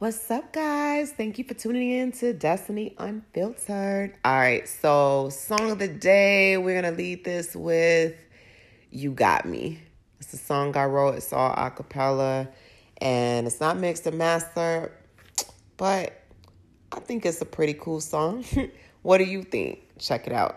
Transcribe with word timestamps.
What's 0.00 0.30
up, 0.30 0.54
guys? 0.54 1.12
Thank 1.12 1.36
you 1.36 1.44
for 1.44 1.52
tuning 1.52 1.90
in 1.90 2.12
to 2.12 2.32
Destini 2.32 2.94
Unfiltered. 2.96 4.14
All 4.24 4.32
right, 4.32 4.66
so 4.66 5.28
song 5.28 5.72
of 5.72 5.78
the 5.78 5.88
day, 5.88 6.56
we're 6.56 6.80
gonna 6.80 6.96
lead 6.96 7.22
this 7.22 7.54
with 7.54 8.14
You 8.90 9.10
Got 9.10 9.44
Me. 9.44 9.78
It's 10.18 10.32
a 10.32 10.38
song 10.38 10.74
I 10.74 10.86
wrote, 10.86 11.16
it's 11.16 11.34
all 11.34 11.52
a 11.52 11.70
cappella, 11.70 12.48
and 12.96 13.46
it's 13.46 13.60
not 13.60 13.76
mixed 13.76 14.06
and 14.06 14.16
mastered, 14.16 14.90
but 15.76 16.18
I 16.92 17.00
think 17.00 17.26
it's 17.26 17.42
a 17.42 17.44
pretty 17.44 17.74
cool 17.74 18.00
song. 18.00 18.42
what 19.02 19.18
do 19.18 19.24
you 19.24 19.42
think? 19.42 19.80
Check 19.98 20.26
it 20.26 20.32
out. 20.32 20.56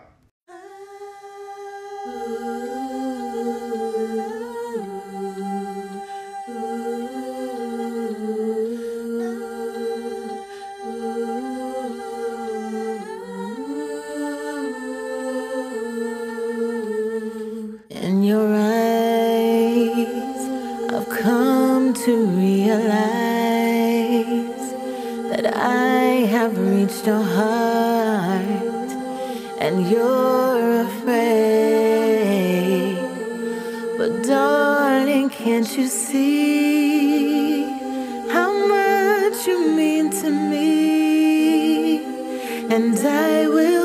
You're 30.56 30.82
afraid. 30.82 32.44
But, 33.98 34.22
darling, 34.22 35.30
can't 35.30 35.70
you 35.76 35.86
see 35.88 37.64
how 38.30 38.52
much 38.68 39.46
you 39.46 39.58
mean 39.76 40.10
to 40.22 40.30
me? 40.30 42.04
And 42.74 42.98
I 42.98 43.48
will 43.48 43.83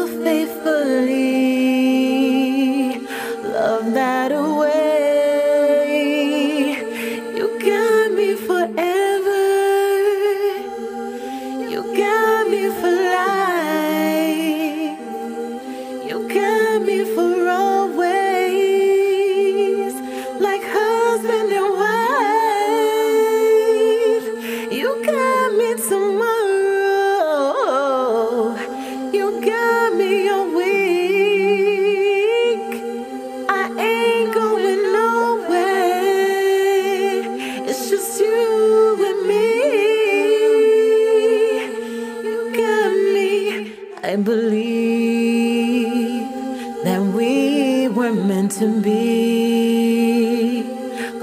to 48.59 48.67
be. 48.81 50.63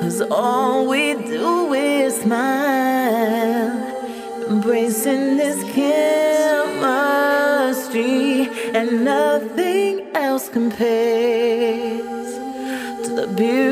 Cause 0.00 0.22
all 0.30 0.88
we 0.88 1.12
do 1.12 1.74
is 1.74 2.16
smile, 2.22 3.76
embracing 4.48 5.36
this 5.36 5.62
chemistry, 5.74 6.88
and 8.74 9.04
nothing 9.04 10.06
else 10.16 10.48
compares 10.48 12.38
to 13.04 13.10
the 13.14 13.26
beauty 13.36 13.65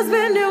husband 0.00 0.49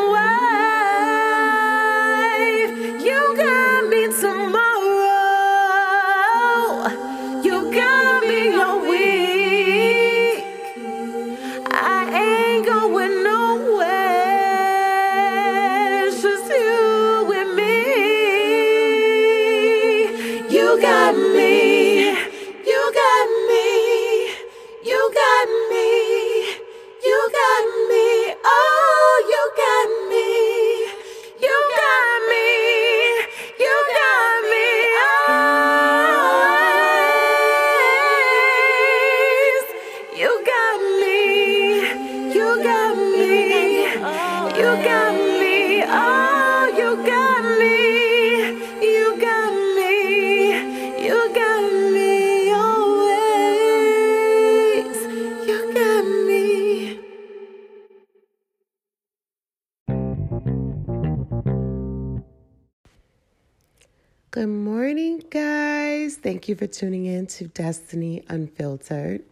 Thank 66.22 66.50
you 66.50 66.56
for 66.56 66.68
tuning 66.68 67.06
in 67.06 67.28
to 67.28 67.48
Destini 67.48 68.26
Unfiltered. 68.28 69.24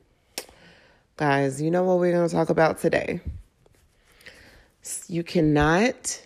Guys, 1.18 1.62
you 1.62 1.70
know 1.70 1.84
what 1.84 2.00
we're 2.00 2.14
going 2.14 2.30
to 2.30 2.34
talk 2.34 2.50
about 2.50 2.78
today? 2.78 3.20
You 5.10 5.22
cannot, 5.22 6.26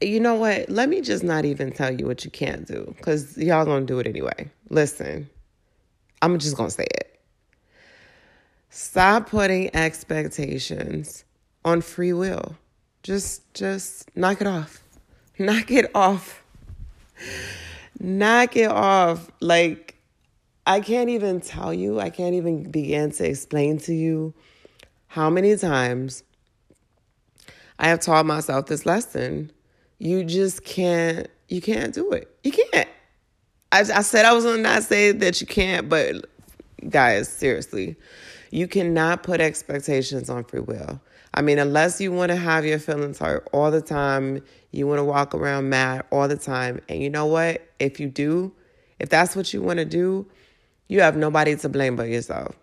you 0.00 0.18
know 0.18 0.34
what? 0.34 0.68
Let 0.68 0.88
me 0.88 1.00
just 1.00 1.22
not 1.22 1.44
even 1.44 1.70
tell 1.70 1.92
you 1.92 2.06
what 2.06 2.24
you 2.24 2.30
can't 2.32 2.66
do 2.66 2.92
because 2.96 3.38
y'all 3.38 3.64
going 3.64 3.86
to 3.86 3.92
do 3.92 4.00
it 4.00 4.08
anyway. 4.08 4.50
Listen, 4.68 5.30
I'm 6.22 6.40
just 6.40 6.56
going 6.56 6.70
to 6.70 6.74
say 6.74 6.86
it. 6.90 7.20
Stop 8.70 9.30
putting 9.30 9.74
expectations 9.76 11.24
on 11.64 11.82
free 11.82 12.12
will. 12.12 12.56
Just, 13.04 13.54
just 13.54 14.10
knock 14.16 14.40
it 14.40 14.48
off. 14.48 14.82
Knock 15.38 15.70
it 15.70 15.88
off 15.94 16.42
knock 17.98 18.56
it 18.56 18.70
off. 18.70 19.30
Like, 19.40 19.96
I 20.66 20.80
can't 20.80 21.10
even 21.10 21.40
tell 21.40 21.72
you, 21.72 22.00
I 22.00 22.10
can't 22.10 22.34
even 22.34 22.70
begin 22.70 23.10
to 23.12 23.28
explain 23.28 23.78
to 23.80 23.94
you 23.94 24.34
how 25.06 25.30
many 25.30 25.56
times 25.56 26.22
I 27.78 27.88
have 27.88 28.00
taught 28.00 28.26
myself 28.26 28.66
this 28.66 28.84
lesson. 28.84 29.50
You 29.98 30.24
just 30.24 30.64
can't, 30.64 31.28
you 31.48 31.60
can't 31.60 31.94
do 31.94 32.12
it. 32.12 32.34
You 32.44 32.52
can't. 32.52 32.88
I, 33.72 33.80
I 33.80 34.02
said 34.02 34.24
I 34.24 34.32
was 34.32 34.44
to 34.44 34.56
not 34.56 34.82
say 34.82 35.12
that 35.12 35.40
you 35.40 35.46
can't, 35.46 35.88
but 35.88 36.26
guys, 36.88 37.28
seriously, 37.28 37.96
you 38.50 38.68
cannot 38.68 39.22
put 39.22 39.40
expectations 39.40 40.30
on 40.30 40.44
free 40.44 40.60
will. 40.60 41.00
I 41.38 41.40
mean, 41.40 41.60
unless 41.60 42.00
you 42.00 42.10
want 42.10 42.30
to 42.32 42.36
have 42.36 42.66
your 42.66 42.80
feelings 42.80 43.20
hurt 43.20 43.48
all 43.52 43.70
the 43.70 43.80
time, 43.80 44.42
you 44.72 44.88
want 44.88 44.98
to 44.98 45.04
walk 45.04 45.36
around 45.36 45.68
mad 45.68 46.02
all 46.10 46.26
the 46.26 46.36
time. 46.36 46.80
And 46.88 47.00
you 47.00 47.08
know 47.10 47.26
what? 47.26 47.64
If 47.78 48.00
you 48.00 48.08
do, 48.08 48.52
if 48.98 49.08
that's 49.08 49.36
what 49.36 49.54
you 49.54 49.62
want 49.62 49.78
to 49.78 49.84
do, 49.84 50.26
you 50.88 51.00
have 51.00 51.16
nobody 51.16 51.54
to 51.54 51.68
blame 51.68 51.94
but 51.94 52.08
yourself. 52.08 52.56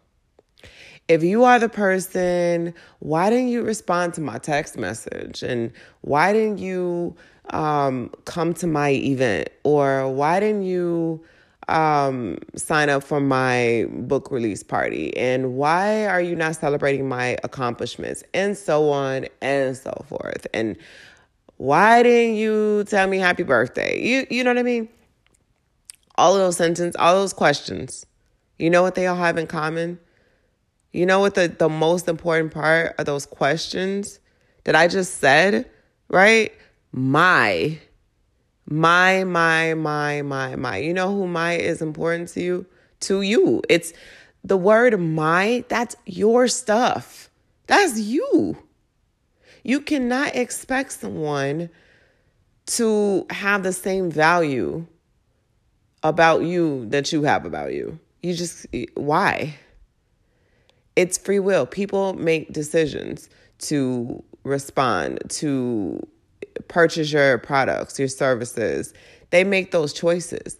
If 1.07 1.24
you 1.24 1.45
are 1.45 1.57
the 1.57 1.69
person, 1.69 2.74
why 3.00 3.30
didn't 3.30 3.48
you 3.48 3.63
respond 3.63 4.13
to 4.16 4.22
my 4.22 4.39
text 4.39 4.78
message? 4.78 5.42
And 5.42 5.71
why 6.01 6.33
didn't 6.33 6.57
you 6.57 7.16
um, 7.51 8.12
come 8.25 8.54
to 8.56 8.68
my 8.68 8.89
event? 8.89 9.51
Or 9.63 10.12
why 10.12 10.42
didn't 10.42 10.63
you 10.63 11.24
um, 11.67 12.38
sign 12.56 12.89
up 12.89 13.03
for 13.03 13.19
my 13.19 13.85
book 13.89 14.31
release 14.31 14.63
party? 14.63 15.15
And 15.17 15.56
why 15.56 16.06
are 16.06 16.21
you 16.21 16.35
not 16.35 16.56
celebrating 16.56 17.07
my 17.07 17.38
accomplishments? 17.44 18.23
And 18.33 18.57
so 18.57 18.89
on 18.89 19.27
and 19.41 19.75
so 19.75 20.06
forth. 20.07 20.47
And 20.53 20.77
why 21.57 22.03
didn't 22.03 22.35
you 22.35 22.83
tell 22.85 23.07
me 23.07 23.17
happy 23.17 23.44
birthday? 23.44 24.01
You 24.01 24.27
you 24.29 24.44
know 24.44 24.51
what 24.51 24.59
I 24.59 24.63
mean? 24.63 24.89
All 26.17 26.33
of 26.33 26.39
those 26.39 26.57
sentences, 26.57 26.95
all 26.97 27.15
those 27.15 27.33
questions. 27.33 28.06
You 28.57 28.69
know 28.69 28.81
what 28.81 28.95
they 28.95 29.07
all 29.07 29.18
have 29.18 29.38
in 29.38 29.47
common? 29.47 30.00
You 30.94 31.06
know 31.06 31.19
what 31.19 31.35
the, 31.35 31.50
the 31.50 31.68
most 31.68 32.07
important 32.07 32.53
part 32.53 32.95
of 32.97 33.06
those 33.06 33.25
questions 33.25 34.19
that 34.63 34.75
I 34.75 34.88
just 34.88 35.18
said, 35.18 35.69
right? 36.09 36.53
My 36.94 37.77
my, 38.67 39.23
my, 39.23 39.73
my, 39.73 40.21
my, 40.21 40.56
my. 40.56 40.77
You 40.77 40.94
know 40.94 41.13
who 41.13 41.27
my 41.27 41.53
is 41.53 41.81
important 41.81 42.29
to 42.29 42.41
you? 42.41 42.65
To 43.01 43.21
you. 43.21 43.62
It's 43.69 43.94
the 44.44 44.57
word 44.57 45.00
my, 45.00 45.63
that's 45.67 45.95
your 46.06 46.47
stuff. 46.47 47.29
That's 47.67 48.00
you. 48.00 48.57
You 49.63 49.81
cannot 49.81 50.35
expect 50.35 50.91
someone 50.91 51.69
to 52.67 53.25
have 53.29 53.63
the 53.63 53.73
same 53.73 54.09
value 54.09 54.85
about 56.03 56.44
you 56.44 56.85
that 56.89 57.11
you 57.11 57.23
have 57.23 57.45
about 57.45 57.73
you. 57.73 58.00
You 58.21 58.33
just, 58.33 58.68
why? 58.95 59.56
It's 60.95 61.18
free 61.18 61.39
will. 61.39 61.65
People 61.65 62.13
make 62.13 62.53
decisions 62.53 63.29
to 63.59 64.23
respond, 64.44 65.19
to 65.29 66.06
purchase 66.68 67.12
your 67.12 67.38
products, 67.38 68.00
your 68.00 68.07
services, 68.07 68.94
they 69.30 69.44
make 69.44 69.72
those 69.72 69.94
choices. 69.94 70.57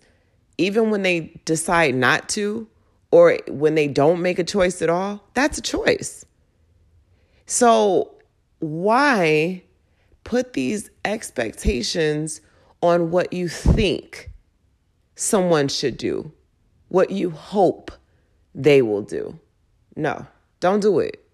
Even 0.58 0.90
when 0.90 1.04
they 1.04 1.40
decide 1.46 1.96
not 1.96 2.30
to, 2.30 2.68
or 3.12 3.38
when 3.48 3.76
they 3.76 3.88
don't 3.88 4.22
make 4.22 4.40
a 4.40 4.44
choice 4.44 4.82
at 4.82 4.90
all, 4.90 5.24
that's 5.34 5.58
a 5.58 5.62
choice. 5.62 6.26
So, 7.46 8.16
why 8.60 9.64
put 10.24 10.54
these 10.54 10.90
expectations 11.04 12.42
on 12.82 13.12
what 13.12 13.32
you 13.32 13.48
think 13.48 14.32
someone 15.16 15.68
should 15.68 15.98
do, 15.98 16.32
what 16.90 17.12
you 17.12 17.30
hope 17.30 17.92
they 18.54 18.82
will 18.82 19.04
do? 19.04 19.40
No, 19.96 20.26
don't 20.60 20.80
do 20.80 21.00
it. 21.00 21.26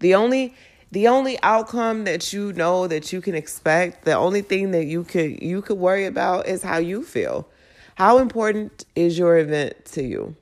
The 0.00 0.14
only 0.14 0.54
the 0.92 1.08
only 1.08 1.38
outcome 1.42 2.04
that 2.04 2.34
you 2.34 2.52
know 2.52 2.86
that 2.86 3.12
you 3.12 3.22
can 3.22 3.34
expect, 3.34 4.04
the 4.04 4.14
only 4.14 4.42
thing 4.42 4.72
that 4.72 4.84
you 4.84 5.04
could 5.04 5.42
you 5.42 5.62
could 5.62 5.78
worry 5.78 6.04
about 6.04 6.46
is 6.46 6.62
how 6.62 6.76
you 6.76 7.02
feel. 7.02 7.48
How 7.94 8.18
important 8.18 8.84
is 8.94 9.18
your 9.18 9.38
event 9.38 9.84
to 9.86 10.02
you? 10.02 10.36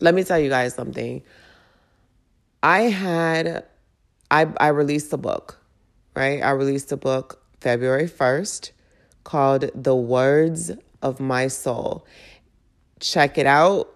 Let 0.00 0.14
me 0.14 0.22
tell 0.22 0.38
you 0.38 0.50
guys 0.50 0.74
something. 0.74 1.22
I 2.62 2.82
had 2.82 3.64
I 4.30 4.46
I 4.58 4.68
released 4.68 5.12
a 5.14 5.16
book, 5.16 5.58
right? 6.14 6.42
I 6.42 6.50
released 6.50 6.92
a 6.92 6.96
book 6.98 7.42
February 7.60 8.08
1st 8.08 8.72
called 9.24 9.70
The 9.74 9.96
Words 9.96 10.72
of 11.00 11.20
My 11.20 11.48
Soul. 11.48 12.06
Check 13.00 13.38
it 13.38 13.46
out 13.46 13.88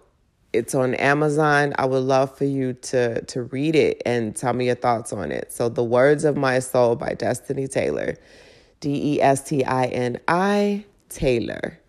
it's 0.55 0.75
on 0.75 0.95
Amazon. 0.95 1.73
I 1.77 1.85
would 1.85 2.03
love 2.03 2.35
for 2.37 2.45
you 2.45 2.73
to 2.73 3.21
to 3.21 3.43
read 3.43 3.75
it 3.75 4.01
and 4.05 4.35
tell 4.35 4.53
me 4.53 4.65
your 4.65 4.75
thoughts 4.75 5.13
on 5.13 5.31
it. 5.31 5.51
So, 5.51 5.69
The 5.69 5.83
Words 5.83 6.23
of 6.25 6.37
My 6.37 6.59
Soul 6.59 6.95
by 6.95 7.13
Destini 7.13 7.71
Taylor. 7.71 8.15
D 8.79 9.15
E 9.15 9.21
S 9.21 9.41
T 9.43 9.63
I 9.63 9.85
N 9.85 10.19
I 10.27 10.85
Taylor. 11.09 11.79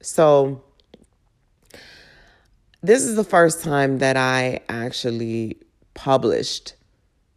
So, 0.00 0.62
this 2.82 3.04
is 3.04 3.16
the 3.16 3.24
first 3.24 3.62
time 3.62 3.98
that 3.98 4.16
I 4.16 4.60
actually 4.68 5.58
published 5.94 6.74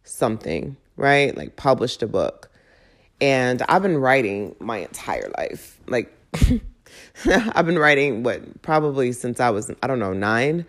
something, 0.04 0.76
right? 0.96 1.36
Like 1.36 1.56
published 1.56 2.02
a 2.02 2.06
book. 2.06 2.50
And 3.20 3.62
I've 3.68 3.82
been 3.82 3.98
writing 3.98 4.56
my 4.58 4.78
entire 4.78 5.30
life. 5.38 5.78
Like 5.86 6.12
I've 7.26 7.66
been 7.66 7.78
writing 7.78 8.22
what 8.22 8.62
probably 8.62 9.12
since 9.12 9.40
I 9.40 9.50
was 9.50 9.70
I 9.82 9.86
don't 9.86 9.98
know 9.98 10.12
9. 10.12 10.66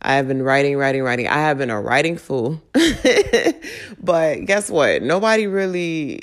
I 0.00 0.14
have 0.14 0.28
been 0.28 0.42
writing, 0.42 0.76
writing, 0.76 1.02
writing. 1.02 1.26
I 1.26 1.38
have 1.38 1.58
been 1.58 1.70
a 1.70 1.80
writing 1.80 2.16
fool. 2.16 2.62
but 4.00 4.44
guess 4.44 4.70
what? 4.70 5.02
Nobody 5.02 5.48
really 5.48 6.20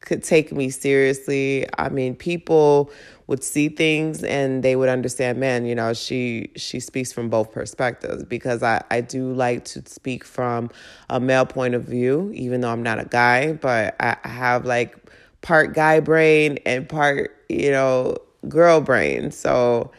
could 0.00 0.22
take 0.22 0.52
me 0.52 0.68
seriously. 0.68 1.66
I 1.78 1.88
mean, 1.88 2.14
people 2.14 2.90
would 3.28 3.44
see 3.44 3.68
things 3.68 4.24
and 4.24 4.62
they 4.62 4.74
would 4.74 4.88
understand, 4.88 5.38
man, 5.38 5.66
you 5.66 5.74
know, 5.74 5.92
she 5.92 6.50
she 6.56 6.80
speaks 6.80 7.12
from 7.12 7.28
both 7.28 7.52
perspectives 7.52 8.24
because 8.24 8.62
I, 8.62 8.82
I 8.90 9.02
do 9.02 9.32
like 9.32 9.64
to 9.66 9.82
speak 9.86 10.24
from 10.24 10.70
a 11.10 11.20
male 11.20 11.44
point 11.46 11.74
of 11.74 11.84
view, 11.84 12.32
even 12.34 12.62
though 12.62 12.70
I'm 12.70 12.82
not 12.82 12.98
a 12.98 13.04
guy, 13.04 13.52
but 13.52 13.96
I 14.00 14.16
I 14.24 14.28
have 14.28 14.64
like 14.64 14.96
part 15.42 15.74
guy 15.74 16.00
brain 16.00 16.58
and 16.64 16.88
part, 16.88 17.36
you 17.48 17.70
know, 17.70 18.16
girl 18.46 18.80
brain. 18.80 19.30
So 19.30 19.90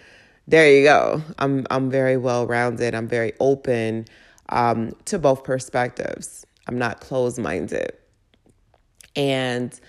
there 0.47 0.71
you 0.71 0.83
go. 0.83 1.21
I'm 1.38 1.65
I'm 1.69 1.89
very 1.89 2.18
well 2.18 2.47
rounded. 2.47 2.95
I'm 2.95 3.07
very 3.07 3.33
open 3.39 4.06
um, 4.50 4.94
to 5.06 5.19
both 5.19 5.44
perspectives. 5.44 6.45
I'm 6.68 6.77
not 6.77 7.01
closed 7.01 7.39
minded, 7.39 7.94
and 9.15 9.80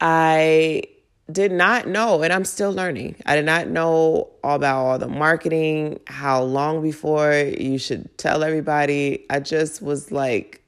I 0.00 0.84
did 1.30 1.52
not 1.52 1.86
know, 1.86 2.22
and 2.22 2.32
I'm 2.32 2.44
still 2.44 2.72
learning. 2.72 3.16
I 3.24 3.36
did 3.36 3.44
not 3.46 3.68
know 3.68 4.30
all 4.42 4.56
about 4.56 4.84
all 4.84 4.98
the 4.98 5.08
marketing, 5.08 6.00
how 6.06 6.42
long 6.42 6.82
before 6.82 7.32
you 7.32 7.78
should 7.78 8.16
tell 8.18 8.42
everybody. 8.42 9.24
I 9.30 9.40
just 9.40 9.80
was 9.80 10.10
like, 10.12 10.62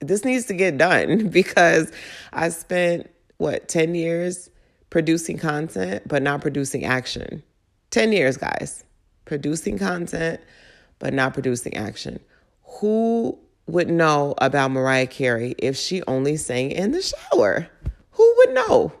this 0.00 0.24
needs 0.24 0.46
to 0.46 0.54
get 0.54 0.78
done 0.78 1.28
because 1.30 1.92
I 2.32 2.48
spent 2.50 3.10
what 3.38 3.68
10 3.68 3.94
years 3.94 4.48
producing 4.90 5.38
content, 5.38 6.02
but 6.06 6.22
not 6.22 6.40
producing 6.40 6.84
action. 6.84 7.42
10 7.90 8.12
years, 8.12 8.36
guys. 8.36 8.84
Producing 9.24 9.78
content, 9.78 10.40
but 10.98 11.12
not 11.12 11.34
producing 11.34 11.76
action. 11.76 12.20
Who 12.80 13.38
would 13.66 13.88
know 13.88 14.34
about 14.38 14.70
Mariah 14.70 15.06
Carey 15.06 15.54
if 15.58 15.76
she 15.76 16.02
only 16.06 16.36
sang 16.36 16.70
in 16.70 16.92
the 16.92 17.02
shower? 17.02 17.68
Who 18.12 18.34
would 18.38 18.54
know? 18.54 18.92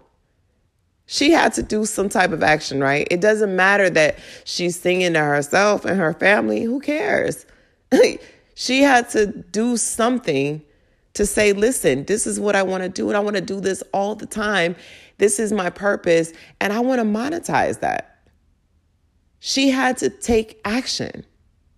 She 1.06 1.30
had 1.30 1.52
to 1.54 1.62
do 1.62 1.84
some 1.86 2.08
type 2.08 2.32
of 2.32 2.42
action, 2.42 2.80
right? 2.80 3.06
It 3.10 3.20
doesn't 3.20 3.54
matter 3.54 3.88
that 3.90 4.18
she's 4.44 4.78
singing 4.78 5.12
to 5.12 5.20
herself 5.20 5.84
and 5.84 5.98
her 6.00 6.12
family. 6.12 6.64
Who 6.64 6.80
cares? 6.80 7.46
she 8.54 8.82
had 8.82 9.08
to 9.10 9.26
do 9.26 9.76
something 9.76 10.62
to 11.14 11.24
say, 11.24 11.52
listen, 11.52 12.04
this 12.04 12.26
is 12.26 12.38
what 12.38 12.56
I 12.56 12.62
want 12.62 12.82
to 12.82 12.88
do, 12.88 13.08
and 13.08 13.16
I 13.16 13.20
want 13.20 13.36
to 13.36 13.42
do 13.42 13.60
this 13.60 13.82
all 13.94 14.16
the 14.16 14.26
time. 14.26 14.76
This 15.18 15.38
is 15.38 15.52
my 15.52 15.70
purpose, 15.70 16.32
and 16.60 16.72
I 16.72 16.80
want 16.80 17.00
to 17.00 17.04
monetize 17.04 17.80
that. 17.80 18.18
She 19.38 19.70
had 19.70 19.96
to 19.98 20.10
take 20.10 20.60
action. 20.64 21.24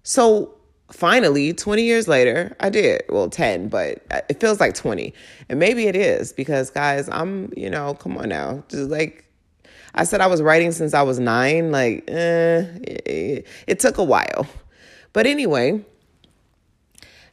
So 0.03 0.55
finally, 0.91 1.53
20 1.53 1.83
years 1.83 2.09
later, 2.09 2.57
I 2.61 2.71
did. 2.71 3.03
Well, 3.09 3.29
10, 3.29 3.69
but 3.69 4.05
it 4.29 4.41
feels 4.41 4.61
like 4.61 4.75
20. 4.75 5.13
And 5.49 5.59
maybe 5.59 5.87
it 5.87 5.97
is 5.97 6.33
because, 6.33 6.71
guys, 6.71 7.09
I'm, 7.11 7.53
you 7.57 7.71
know, 7.71 7.95
come 7.95 8.17
on 8.17 8.31
now. 8.31 8.65
Just 8.69 8.91
like 8.91 9.25
I 9.95 10.05
said, 10.05 10.21
I 10.21 10.27
was 10.27 10.43
writing 10.43 10.73
since 10.73 10.95
I 10.95 11.03
was 11.03 11.19
nine. 11.19 11.71
Like, 11.71 12.05
eh, 12.09 12.65
it, 12.83 13.47
it 13.67 13.81
took 13.81 13.99
a 13.99 14.05
while. 14.05 14.47
But 15.13 15.27
anyway, 15.27 15.85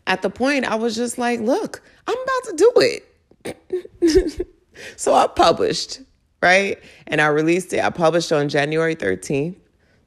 at 0.08 0.22
the 0.22 0.30
point, 0.30 0.66
I 0.66 0.76
was 0.76 0.96
just 0.96 1.18
like, 1.18 1.40
look, 1.40 1.82
I'm 2.08 2.18
about 2.18 2.44
to 2.50 2.56
do 2.56 2.72
it. 2.76 4.48
so 4.96 5.14
I 5.14 5.28
published, 5.28 6.02
right? 6.42 6.80
And 7.08 7.22
I 7.22 7.28
released 7.28 7.74
it. 7.74 7.84
I 7.84 7.90
published 7.90 8.32
on 8.32 8.50
January 8.50 8.96
13th, 8.96 9.56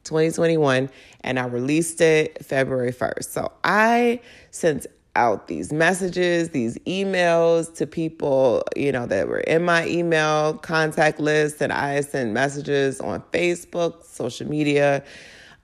2021, 0.05 0.91
and 1.23 1.39
I 1.39 1.47
released 1.47 2.01
it 2.01 2.45
February 2.45 2.93
1st. 2.93 3.25
So 3.25 3.53
I 3.65 4.21
sent 4.51 4.87
out 5.17 5.49
these 5.49 5.73
messages, 5.73 6.51
these 6.51 6.79
emails 6.87 7.75
to 7.75 7.87
people, 7.87 8.63
you 8.77 8.93
know, 8.93 9.05
that 9.07 9.27
were 9.27 9.41
in 9.41 9.65
my 9.65 9.87
email 9.87 10.55
contact 10.55 11.19
list, 11.19 11.61
and 11.61 11.73
I 11.73 12.01
sent 12.03 12.33
messages 12.33 13.01
on 13.01 13.23
Facebook, 13.33 14.05
social 14.05 14.49
media. 14.49 15.03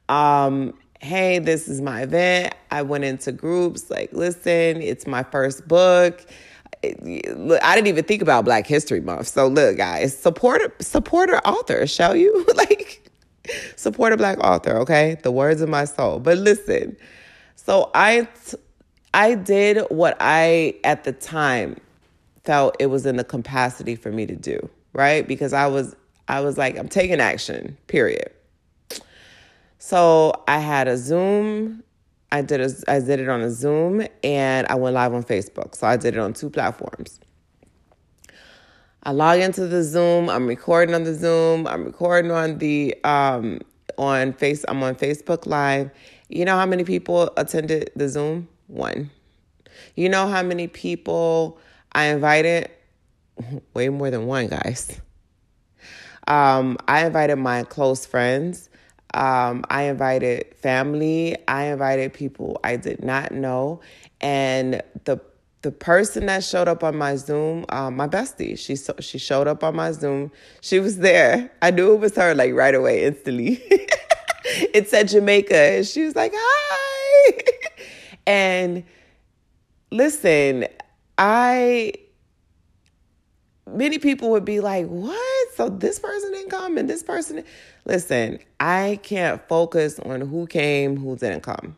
Um, 0.08 0.74
hey, 1.00 1.38
this 1.38 1.68
is 1.68 1.80
my 1.80 2.02
event. 2.02 2.54
I 2.70 2.82
went 2.82 3.04
into 3.04 3.30
groups 3.30 3.90
like, 3.90 4.12
listen, 4.12 4.82
it's 4.82 5.06
my 5.06 5.22
first 5.22 5.68
book. 5.68 6.26
I 6.92 7.74
didn't 7.74 7.88
even 7.88 8.04
think 8.04 8.22
about 8.22 8.44
Black 8.44 8.66
History 8.66 9.00
Month. 9.00 9.28
So 9.28 9.46
look, 9.46 9.76
guys, 9.76 10.16
support 10.16 10.82
support 10.82 11.30
our 11.30 11.42
author, 11.44 11.86
shall 11.86 12.16
you? 12.16 12.46
like 12.54 13.10
support 13.76 14.12
a 14.12 14.16
black 14.16 14.38
author, 14.38 14.76
okay? 14.78 15.18
The 15.22 15.30
words 15.30 15.60
of 15.60 15.68
my 15.68 15.84
soul. 15.84 16.18
But 16.20 16.38
listen, 16.38 16.96
so 17.56 17.90
I 17.94 18.28
I 19.12 19.34
did 19.34 19.78
what 19.90 20.16
I 20.20 20.74
at 20.84 21.04
the 21.04 21.12
time 21.12 21.76
felt 22.44 22.76
it 22.78 22.86
was 22.86 23.06
in 23.06 23.16
the 23.16 23.24
capacity 23.24 23.96
for 23.96 24.10
me 24.10 24.26
to 24.26 24.36
do, 24.36 24.68
right? 24.92 25.26
Because 25.26 25.52
I 25.52 25.66
was 25.66 25.96
I 26.28 26.40
was 26.40 26.56
like, 26.58 26.78
I'm 26.78 26.88
taking 26.88 27.20
action, 27.20 27.76
period. 27.86 28.30
So 29.78 30.32
I 30.48 30.58
had 30.58 30.88
a 30.88 30.96
Zoom. 30.96 31.82
I 32.32 32.42
did 32.42 32.60
a, 32.60 32.70
I 32.88 33.00
did 33.00 33.20
it 33.20 33.28
on 33.28 33.40
a 33.42 33.50
Zoom 33.50 34.06
and 34.22 34.66
I 34.68 34.74
went 34.74 34.94
live 34.94 35.14
on 35.14 35.22
Facebook. 35.22 35.74
So 35.76 35.86
I 35.86 35.96
did 35.96 36.14
it 36.14 36.20
on 36.20 36.32
two 36.32 36.50
platforms. 36.50 37.20
I 39.04 39.12
log 39.12 39.38
into 39.38 39.66
the 39.66 39.82
Zoom. 39.82 40.30
I'm 40.30 40.46
recording 40.46 40.94
on 40.94 41.04
the 41.04 41.14
Zoom. 41.14 41.66
I'm 41.66 41.84
recording 41.84 42.30
on 42.30 42.58
the 42.58 42.96
um 43.04 43.60
on 43.98 44.32
face. 44.32 44.64
I'm 44.66 44.82
on 44.82 44.94
Facebook 44.94 45.46
Live. 45.46 45.90
You 46.28 46.44
know 46.44 46.56
how 46.56 46.66
many 46.66 46.84
people 46.84 47.30
attended 47.36 47.90
the 47.94 48.08
Zoom? 48.08 48.48
One. 48.66 49.10
You 49.94 50.08
know 50.08 50.26
how 50.26 50.42
many 50.42 50.68
people 50.68 51.58
I 51.92 52.06
invited? 52.06 52.70
Way 53.74 53.90
more 53.90 54.10
than 54.10 54.26
one, 54.26 54.48
guys. 54.48 55.00
Um, 56.26 56.78
I 56.88 57.04
invited 57.04 57.36
my 57.36 57.64
close 57.64 58.06
friends. 58.06 58.70
Um, 59.14 59.64
I 59.70 59.84
invited 59.84 60.54
family. 60.56 61.36
I 61.48 61.64
invited 61.66 62.12
people 62.12 62.60
I 62.64 62.76
did 62.76 63.02
not 63.02 63.32
know, 63.32 63.80
and 64.20 64.82
the 65.04 65.20
the 65.62 65.72
person 65.72 66.26
that 66.26 66.44
showed 66.44 66.68
up 66.68 66.84
on 66.84 66.94
my 66.94 67.16
Zoom, 67.16 67.64
um, 67.70 67.96
my 67.96 68.06
bestie, 68.06 68.58
she 68.58 68.76
she 69.02 69.18
showed 69.18 69.48
up 69.48 69.64
on 69.64 69.74
my 69.74 69.92
Zoom. 69.92 70.30
She 70.60 70.78
was 70.78 70.98
there. 70.98 71.50
I 71.62 71.70
knew 71.70 71.94
it 71.94 72.00
was 72.00 72.14
her 72.16 72.34
like 72.34 72.52
right 72.52 72.74
away, 72.74 73.04
instantly. 73.04 73.62
it 74.44 74.88
said 74.88 75.08
Jamaica, 75.08 75.56
and 75.56 75.86
she 75.86 76.02
was 76.04 76.14
like, 76.14 76.32
"Hi," 76.34 77.42
and 78.26 78.84
listen, 79.90 80.66
I 81.16 81.94
many 83.72 83.98
people 83.98 84.30
would 84.30 84.44
be 84.44 84.60
like, 84.60 84.86
"What? 84.86 85.48
So 85.54 85.68
this 85.68 85.98
person 85.98 86.32
didn't 86.32 86.50
come 86.50 86.78
and 86.78 86.88
this 86.88 87.02
person?" 87.02 87.44
Listen, 87.84 88.38
I 88.60 88.98
can't 89.02 89.46
focus 89.48 89.98
on 90.00 90.20
who 90.22 90.46
came, 90.46 90.96
who 90.96 91.16
didn't 91.16 91.42
come. 91.42 91.76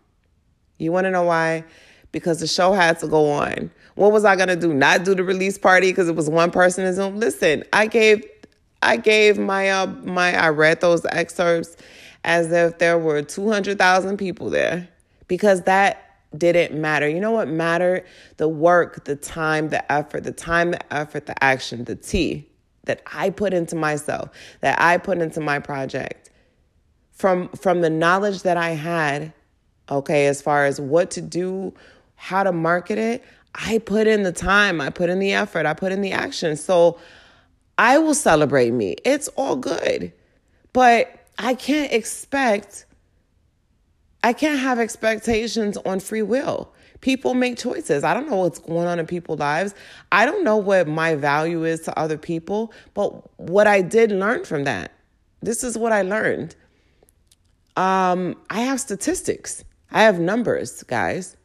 You 0.78 0.92
want 0.92 1.04
to 1.06 1.10
know 1.10 1.24
why? 1.24 1.64
Because 2.12 2.40
the 2.40 2.46
show 2.46 2.72
had 2.72 2.98
to 3.00 3.08
go 3.08 3.30
on. 3.30 3.70
What 3.94 4.12
was 4.12 4.24
I 4.24 4.36
gonna 4.36 4.56
do? 4.56 4.72
Not 4.72 5.04
do 5.04 5.14
the 5.14 5.24
release 5.24 5.58
party 5.58 5.90
because 5.90 6.08
it 6.08 6.14
was 6.14 6.28
one 6.28 6.50
person 6.50 6.84
in 6.84 6.94
Zoom? 6.94 7.18
Listen, 7.18 7.64
I 7.72 7.86
gave, 7.86 8.24
I 8.82 8.96
gave 8.96 9.38
my 9.38 9.70
uh 9.70 9.86
my 9.86 10.34
I 10.34 10.50
read 10.50 10.80
those 10.80 11.04
excerpts 11.06 11.76
as 12.24 12.52
if 12.52 12.78
there 12.78 12.98
were 12.98 13.22
two 13.22 13.50
hundred 13.50 13.78
thousand 13.78 14.18
people 14.18 14.50
there 14.50 14.88
because 15.28 15.62
that 15.62 16.05
didn't 16.38 16.80
matter. 16.80 17.08
You 17.08 17.20
know 17.20 17.32
what 17.32 17.48
mattered? 17.48 18.04
The 18.36 18.48
work, 18.48 19.04
the 19.04 19.16
time, 19.16 19.68
the 19.68 19.90
effort, 19.92 20.24
the 20.24 20.32
time, 20.32 20.70
the 20.70 20.92
effort, 20.92 21.26
the 21.26 21.42
action, 21.42 21.84
the 21.84 21.96
T 21.96 22.48
that 22.84 23.02
I 23.12 23.30
put 23.30 23.52
into 23.52 23.76
myself, 23.76 24.30
that 24.60 24.80
I 24.80 24.98
put 24.98 25.18
into 25.18 25.40
my 25.40 25.58
project. 25.58 26.30
From 27.12 27.48
from 27.50 27.80
the 27.80 27.90
knowledge 27.90 28.42
that 28.42 28.56
I 28.56 28.70
had, 28.70 29.32
okay, 29.90 30.26
as 30.26 30.42
far 30.42 30.66
as 30.66 30.80
what 30.80 31.10
to 31.12 31.22
do, 31.22 31.74
how 32.14 32.42
to 32.42 32.52
market 32.52 32.98
it, 32.98 33.24
I 33.54 33.78
put 33.78 34.06
in 34.06 34.22
the 34.22 34.32
time, 34.32 34.80
I 34.80 34.90
put 34.90 35.08
in 35.10 35.18
the 35.18 35.32
effort, 35.32 35.66
I 35.66 35.74
put 35.74 35.92
in 35.92 36.00
the 36.00 36.12
action. 36.12 36.56
So 36.56 36.98
I 37.78 37.98
will 37.98 38.14
celebrate 38.14 38.72
me. 38.72 38.96
It's 39.04 39.28
all 39.28 39.56
good. 39.56 40.12
But 40.72 41.26
I 41.38 41.54
can't 41.54 41.92
expect 41.92 42.85
I 44.26 44.32
can't 44.32 44.58
have 44.58 44.80
expectations 44.80 45.76
on 45.86 46.00
free 46.00 46.22
will. 46.22 46.72
People 47.00 47.32
make 47.32 47.56
choices. 47.56 48.02
I 48.02 48.12
don't 48.12 48.28
know 48.28 48.38
what's 48.38 48.58
going 48.58 48.88
on 48.88 48.98
in 48.98 49.06
people's 49.06 49.38
lives. 49.38 49.72
I 50.10 50.26
don't 50.26 50.42
know 50.42 50.56
what 50.56 50.88
my 50.88 51.14
value 51.14 51.62
is 51.62 51.82
to 51.82 51.96
other 51.96 52.18
people, 52.18 52.72
but 52.92 53.38
what 53.38 53.68
I 53.68 53.82
did 53.82 54.10
learn 54.10 54.44
from 54.44 54.64
that, 54.64 54.90
this 55.42 55.62
is 55.62 55.78
what 55.78 55.92
I 55.92 56.02
learned. 56.02 56.56
Um, 57.76 58.34
I 58.50 58.62
have 58.62 58.80
statistics. 58.80 59.62
I 59.92 60.02
have 60.02 60.18
numbers, 60.18 60.82
guys. 60.82 61.36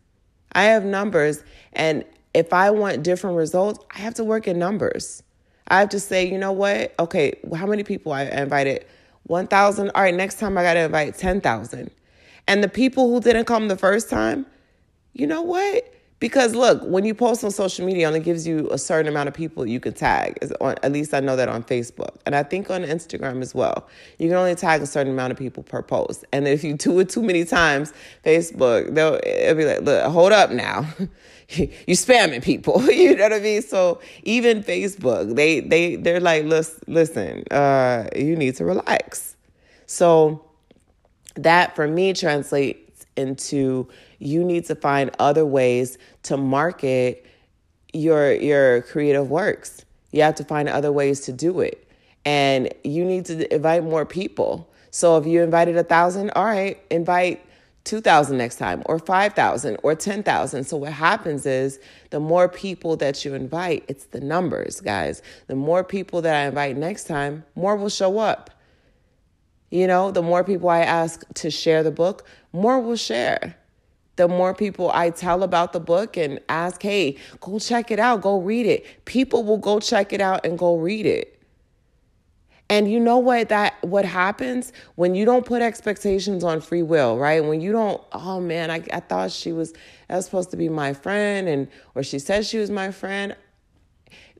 I 0.53 0.63
have 0.63 0.83
numbers. 0.83 1.43
And 1.73 2.03
if 2.33 2.51
I 2.51 2.71
want 2.71 3.03
different 3.03 3.37
results, 3.37 3.85
I 3.95 3.99
have 3.99 4.15
to 4.15 4.23
work 4.23 4.47
in 4.47 4.57
numbers. 4.57 5.21
I 5.67 5.81
have 5.81 5.89
to 5.89 5.99
say, 5.99 6.27
you 6.27 6.39
know 6.39 6.51
what? 6.51 6.95
Okay, 6.97 7.39
how 7.55 7.67
many 7.67 7.83
people 7.83 8.11
I 8.11 8.23
invited? 8.23 8.87
1,000. 9.27 9.91
All 9.91 10.01
right, 10.01 10.15
next 10.15 10.39
time 10.39 10.57
I 10.57 10.63
got 10.63 10.73
to 10.73 10.79
invite 10.79 11.15
10,000. 11.15 11.91
And 12.51 12.61
the 12.61 12.67
people 12.67 13.09
who 13.09 13.21
didn't 13.21 13.45
come 13.45 13.69
the 13.69 13.77
first 13.77 14.09
time, 14.09 14.45
you 15.13 15.25
know 15.25 15.41
what? 15.41 15.89
Because 16.19 16.53
look, 16.53 16.83
when 16.83 17.05
you 17.05 17.15
post 17.15 17.45
on 17.45 17.51
social 17.51 17.85
media, 17.85 18.05
it 18.05 18.07
only 18.09 18.19
gives 18.19 18.45
you 18.45 18.69
a 18.71 18.77
certain 18.77 19.07
amount 19.07 19.29
of 19.29 19.33
people 19.33 19.65
you 19.65 19.79
can 19.79 19.93
tag. 19.93 20.37
At 20.59 20.91
least 20.91 21.13
I 21.13 21.21
know 21.21 21.37
that 21.37 21.47
on 21.47 21.63
Facebook. 21.63 22.17
And 22.25 22.35
I 22.35 22.43
think 22.43 22.69
on 22.69 22.83
Instagram 22.83 23.41
as 23.41 23.55
well. 23.55 23.87
You 24.19 24.27
can 24.27 24.35
only 24.35 24.53
tag 24.55 24.81
a 24.81 24.85
certain 24.85 25.13
amount 25.13 25.31
of 25.31 25.37
people 25.37 25.63
per 25.63 25.81
post. 25.81 26.25
And 26.33 26.45
if 26.45 26.61
you 26.61 26.73
do 26.87 26.99
it 26.99 27.07
too 27.07 27.23
many 27.23 27.45
times, 27.45 27.93
Facebook, 28.25 28.95
they'll 28.95 29.17
it'll 29.23 29.55
be 29.55 29.63
like, 29.63 29.83
look, 29.83 30.03
hold 30.11 30.33
up 30.33 30.51
now. 30.51 30.85
you 31.47 31.95
spamming 31.95 32.43
people. 32.43 32.81
you 32.91 33.15
know 33.15 33.23
what 33.23 33.33
I 33.33 33.39
mean? 33.39 33.61
So 33.61 34.01
even 34.23 34.61
Facebook, 34.61 35.37
they 35.37 35.61
they 35.61 35.95
they're 35.95 36.19
like, 36.19 36.43
listen, 36.43 36.81
listen, 36.87 37.45
uh, 37.49 38.09
you 38.13 38.35
need 38.35 38.57
to 38.57 38.65
relax. 38.65 39.37
So 39.85 40.50
that 41.35 41.75
for 41.75 41.87
me 41.87 42.13
translates 42.13 43.05
into 43.15 43.87
you 44.19 44.43
need 44.43 44.65
to 44.65 44.75
find 44.75 45.11
other 45.19 45.45
ways 45.45 45.97
to 46.23 46.37
market 46.37 47.25
your 47.93 48.33
your 48.33 48.83
creative 48.83 49.29
works. 49.29 49.85
You 50.11 50.21
have 50.23 50.35
to 50.35 50.43
find 50.43 50.69
other 50.69 50.91
ways 50.91 51.21
to 51.21 51.33
do 51.33 51.61
it. 51.61 51.87
And 52.25 52.73
you 52.83 53.03
need 53.03 53.25
to 53.25 53.53
invite 53.53 53.83
more 53.83 54.05
people. 54.05 54.69
So 54.91 55.17
if 55.17 55.25
you 55.25 55.41
invited 55.41 55.77
a 55.77 55.83
thousand, 55.83 56.31
all 56.31 56.45
right, 56.45 56.79
invite 56.89 57.45
2,000 57.83 58.37
next 58.37 58.57
time, 58.57 58.83
or 58.85 58.99
5,000, 58.99 59.77
or 59.81 59.95
10,000. 59.95 60.63
So, 60.65 60.77
what 60.77 60.93
happens 60.93 61.45
is 61.45 61.79
the 62.11 62.19
more 62.19 62.47
people 62.47 62.95
that 62.97 63.25
you 63.25 63.33
invite, 63.33 63.83
it's 63.87 64.05
the 64.05 64.21
numbers, 64.21 64.81
guys. 64.81 65.21
The 65.47 65.55
more 65.55 65.83
people 65.83 66.21
that 66.21 66.35
I 66.35 66.47
invite 66.47 66.77
next 66.77 67.05
time, 67.05 67.43
more 67.55 67.75
will 67.75 67.89
show 67.89 68.19
up. 68.19 68.51
You 69.71 69.87
know, 69.87 70.11
the 70.11 70.21
more 70.21 70.43
people 70.43 70.69
I 70.69 70.81
ask 70.81 71.23
to 71.35 71.49
share 71.49 71.81
the 71.81 71.91
book, 71.91 72.27
more 72.51 72.79
will 72.79 72.97
share. 72.97 73.57
The 74.17 74.27
more 74.27 74.53
people 74.53 74.91
I 74.93 75.09
tell 75.09 75.41
about 75.41 75.71
the 75.71 75.79
book 75.79 76.17
and 76.17 76.39
ask, 76.49 76.83
hey, 76.83 77.17
go 77.39 77.57
check 77.57 77.89
it 77.89 77.97
out, 77.97 78.21
go 78.21 78.39
read 78.39 78.65
it, 78.65 79.05
people 79.05 79.43
will 79.43 79.57
go 79.57 79.79
check 79.79 80.11
it 80.11 80.21
out 80.21 80.45
and 80.45 80.59
go 80.59 80.75
read 80.75 81.05
it. 81.05 81.41
And 82.69 82.89
you 82.89 82.99
know 82.99 83.17
what 83.17 83.49
that 83.49 83.75
what 83.83 84.05
happens 84.05 84.71
when 84.95 85.13
you 85.13 85.25
don't 85.25 85.45
put 85.45 85.61
expectations 85.61 86.43
on 86.43 86.61
free 86.61 86.83
will, 86.83 87.17
right? 87.17 87.43
When 87.43 87.59
you 87.59 87.73
don't, 87.73 88.01
oh 88.13 88.39
man, 88.39 88.71
I, 88.71 88.81
I 88.93 89.01
thought 89.01 89.31
she 89.31 89.51
was 89.51 89.73
that 90.07 90.15
was 90.15 90.25
supposed 90.25 90.51
to 90.51 90.57
be 90.57 90.69
my 90.69 90.93
friend 90.93 91.49
and 91.49 91.67
or 91.95 92.03
she 92.03 92.17
said 92.17 92.45
she 92.45 92.59
was 92.59 92.69
my 92.69 92.91
friend 92.91 93.35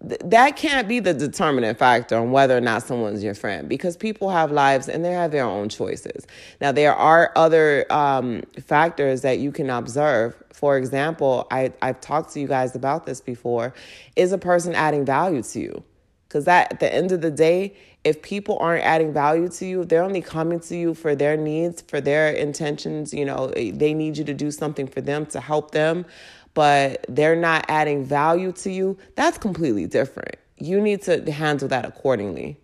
that 0.02 0.56
can't 0.56 0.88
be 0.88 1.00
the 1.00 1.14
determinant 1.14 1.78
factor 1.78 2.18
on 2.18 2.32
whether 2.32 2.58
or 2.58 2.62
not 2.62 2.84
someone's 2.84 3.24
your 3.24 3.36
friend 3.36 3.70
because 3.70 3.96
people 3.96 4.30
have 4.30 4.52
lives 4.52 4.90
and 4.90 5.06
they 5.06 5.12
have 5.12 5.32
their 5.32 5.46
own 5.46 5.70
choices. 5.70 6.26
Now, 6.60 6.72
there 6.72 6.96
are 6.96 7.32
other 7.36 7.86
um, 7.92 8.42
factors 8.64 9.22
that 9.22 9.38
you 9.40 9.52
can 9.52 9.70
observe. 9.70 10.36
For 10.54 10.78
example, 10.78 11.48
I, 11.52 11.72
I've 11.82 12.02
talked 12.02 12.34
to 12.34 12.40
you 12.40 12.48
guys 12.48 12.76
about 12.76 13.06
this 13.06 13.22
before. 13.22 13.74
Is 14.16 14.32
a 14.32 14.38
person 14.40 14.74
adding 14.74 15.06
value 15.06 15.44
to 15.44 15.60
you? 15.60 15.84
Because 16.28 16.48
at 16.48 16.80
the 16.80 16.92
end 16.92 17.12
of 17.12 17.22
the 17.22 17.32
day, 17.32 17.76
if 18.04 18.22
people 18.24 18.58
aren't 18.60 18.84
adding 18.84 19.14
value 19.14 19.50
to 19.50 19.66
you, 19.66 19.86
they're 19.86 20.02
only 20.02 20.22
coming 20.22 20.60
to 20.62 20.76
you 20.76 20.96
for 20.96 21.14
their 21.14 21.38
needs, 21.38 21.82
for 21.82 22.02
their 22.02 22.32
intentions, 22.32 23.14
you 23.14 23.26
know, 23.26 23.48
they 23.48 23.94
need 23.94 24.18
you 24.18 24.24
to 24.24 24.34
do 24.34 24.50
something 24.50 24.88
for 24.88 25.02
them 25.02 25.26
to 25.28 25.40
help 25.40 25.72
them 25.72 26.06
but 26.54 27.06
they're 27.08 27.36
not 27.36 27.66
adding 27.68 28.04
value 28.04 28.52
to 28.52 28.72
you, 28.72 28.98
that's 29.16 29.38
completely 29.38 29.88
different. 29.88 30.36
You 30.58 30.80
need 30.82 31.02
to 31.04 31.32
handle 31.32 31.68
that 31.70 31.86
accordingly 31.86 32.58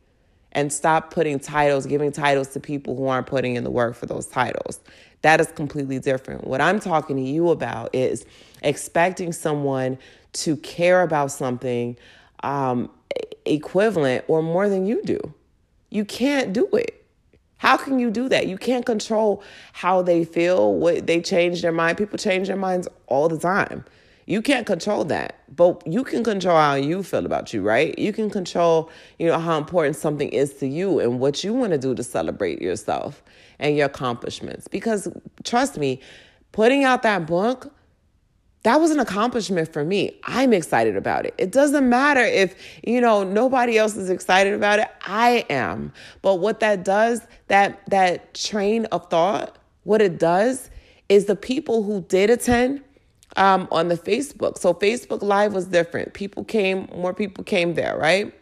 and 0.52 0.72
stop 0.72 1.14
putting 1.14 1.40
titles, 1.40 1.86
giving 1.86 2.12
titles 2.12 2.50
to 2.50 2.60
people 2.60 2.96
who 2.96 3.08
aren't 3.08 3.28
putting 3.28 3.56
in 3.56 3.64
the 3.64 3.72
work 3.72 3.96
for 3.96 4.06
those 4.06 4.26
titles. 4.28 4.80
That 5.22 5.40
is 5.40 5.52
completely 5.52 6.00
different. 6.00 6.46
What 6.46 6.62
I'm 6.62 6.80
talking 6.80 7.16
to 7.16 7.22
you 7.22 7.50
about 7.50 7.94
is 7.94 8.26
expecting 8.64 9.34
someone 9.34 9.98
to 10.34 10.56
care 10.58 11.02
about 11.02 11.32
something 11.32 11.98
um, 12.44 12.90
equivalent 13.46 14.26
or 14.28 14.42
more 14.42 14.70
than 14.70 14.86
you 14.86 15.02
do. 15.04 15.20
You 15.90 16.06
can't 16.06 16.54
do 16.54 16.68
it. 16.74 16.97
How 17.58 17.78
can 17.78 18.00
you 18.00 18.12
do 18.12 18.30
that? 18.30 18.48
You 18.48 18.58
can't 18.58 18.86
control 18.86 19.44
how 19.74 20.02
they 20.02 20.26
feel, 20.26 20.74
what 20.74 21.08
they 21.08 21.22
change 21.22 21.62
their 21.62 21.72
mind. 21.72 21.98
People 21.98 22.18
change 22.18 22.48
their 22.48 22.58
minds 22.58 22.88
all 23.08 23.30
the 23.30 23.40
time. 23.40 23.84
You 24.28 24.42
can't 24.42 24.68
control 24.68 25.06
that, 25.06 25.40
but 25.56 25.88
you 25.88 26.04
can 26.04 26.22
control 26.22 26.58
how 26.58 26.76
you 26.76 27.02
feel 27.02 27.26
about 27.26 27.54
you, 27.54 27.62
right? 27.62 27.98
You 27.98 28.12
can 28.12 28.30
control, 28.30 28.92
you 29.20 29.28
know, 29.28 29.40
how 29.40 29.58
important 29.58 29.96
something 29.96 30.28
is 30.30 30.56
to 30.56 30.68
you 30.68 31.00
and 31.00 31.22
what 31.22 31.46
you 31.46 31.54
want 31.54 31.72
to 31.72 31.78
do 31.78 31.96
to 31.96 32.04
celebrate 32.04 32.62
yourself 32.62 33.24
and 33.58 33.78
your 33.78 33.86
accomplishments. 33.86 34.68
Because 34.68 35.08
trust 35.46 35.78
me, 35.78 36.02
putting 36.52 36.84
out 36.84 37.04
that 37.04 37.26
book, 37.26 37.74
that 38.68 38.82
was 38.82 38.92
an 38.92 39.00
accomplishment 39.00 39.72
for 39.72 39.86
me. 39.86 40.20
I'm 40.26 40.52
excited 40.52 40.98
about 40.98 41.26
it. 41.26 41.34
It 41.38 41.54
doesn't 41.54 41.88
matter 41.88 42.20
if, 42.20 42.54
you 42.86 43.00
know, 43.00 43.24
nobody 43.24 43.78
else 43.78 43.96
is 43.96 44.10
excited 44.10 44.52
about 44.52 44.80
it. 44.80 44.90
I 45.04 45.46
am. 45.50 45.94
But 46.22 46.40
what 46.40 46.60
that 46.60 46.84
does, 46.84 47.22
that 47.48 47.80
that 47.90 48.34
train 48.34 48.84
of 48.88 49.10
thought, 49.10 49.58
what 49.86 50.02
it 50.02 50.20
does 50.20 50.70
is 51.08 51.28
the 51.28 51.36
people 51.38 51.82
who 51.84 52.02
did 52.10 52.30
attend 52.30 52.84
um, 53.38 53.70
on 53.72 53.88
the 53.88 53.96
Facebook. 53.96 54.58
So 54.58 54.74
Facebook 54.74 55.22
Live 55.22 55.54
was 55.54 55.68
different. 55.68 56.14
People 56.14 56.44
came, 56.44 56.90
more 56.94 57.14
people 57.14 57.46
came 57.46 57.76
there, 57.76 57.98
right? 57.98 58.34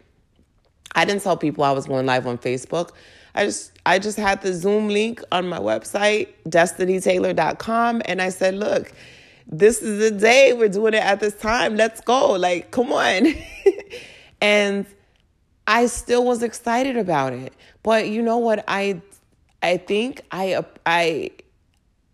I 0.95 1.05
didn't 1.05 1.21
tell 1.21 1.37
people 1.37 1.63
I 1.63 1.71
was 1.71 1.85
going 1.85 2.07
live 2.07 2.25
on 2.25 2.39
Facebook. 2.39 2.93
I 3.35 3.45
just 3.45 3.73
I 3.85 3.99
just 3.99 4.17
had 4.17 4.41
the 4.41 4.55
Zoom 4.55 4.87
link 4.87 5.21
on 5.31 5.47
my 5.47 5.59
website, 5.59 6.29
destinitaylor.com, 6.47 8.01
and 8.05 8.23
I 8.23 8.29
said, 8.29 8.55
look, 8.55 8.91
this 9.47 9.81
is 9.81 9.99
the 9.99 10.17
day 10.17 10.53
we're 10.53 10.69
doing 10.69 10.93
it 10.93 11.03
at 11.03 11.19
this 11.19 11.35
time. 11.35 11.75
Let's 11.75 12.01
go. 12.01 12.31
Like, 12.31 12.71
come 12.71 12.91
on. 12.91 13.33
and 14.41 14.85
I 15.67 15.85
still 15.87 16.25
was 16.25 16.43
excited 16.43 16.97
about 16.97 17.33
it. 17.33 17.53
But 17.83 18.09
you 18.09 18.21
know 18.21 18.37
what? 18.37 18.63
I 18.67 19.01
I 19.61 19.77
think 19.77 20.21
I 20.31 20.63
I 20.85 21.31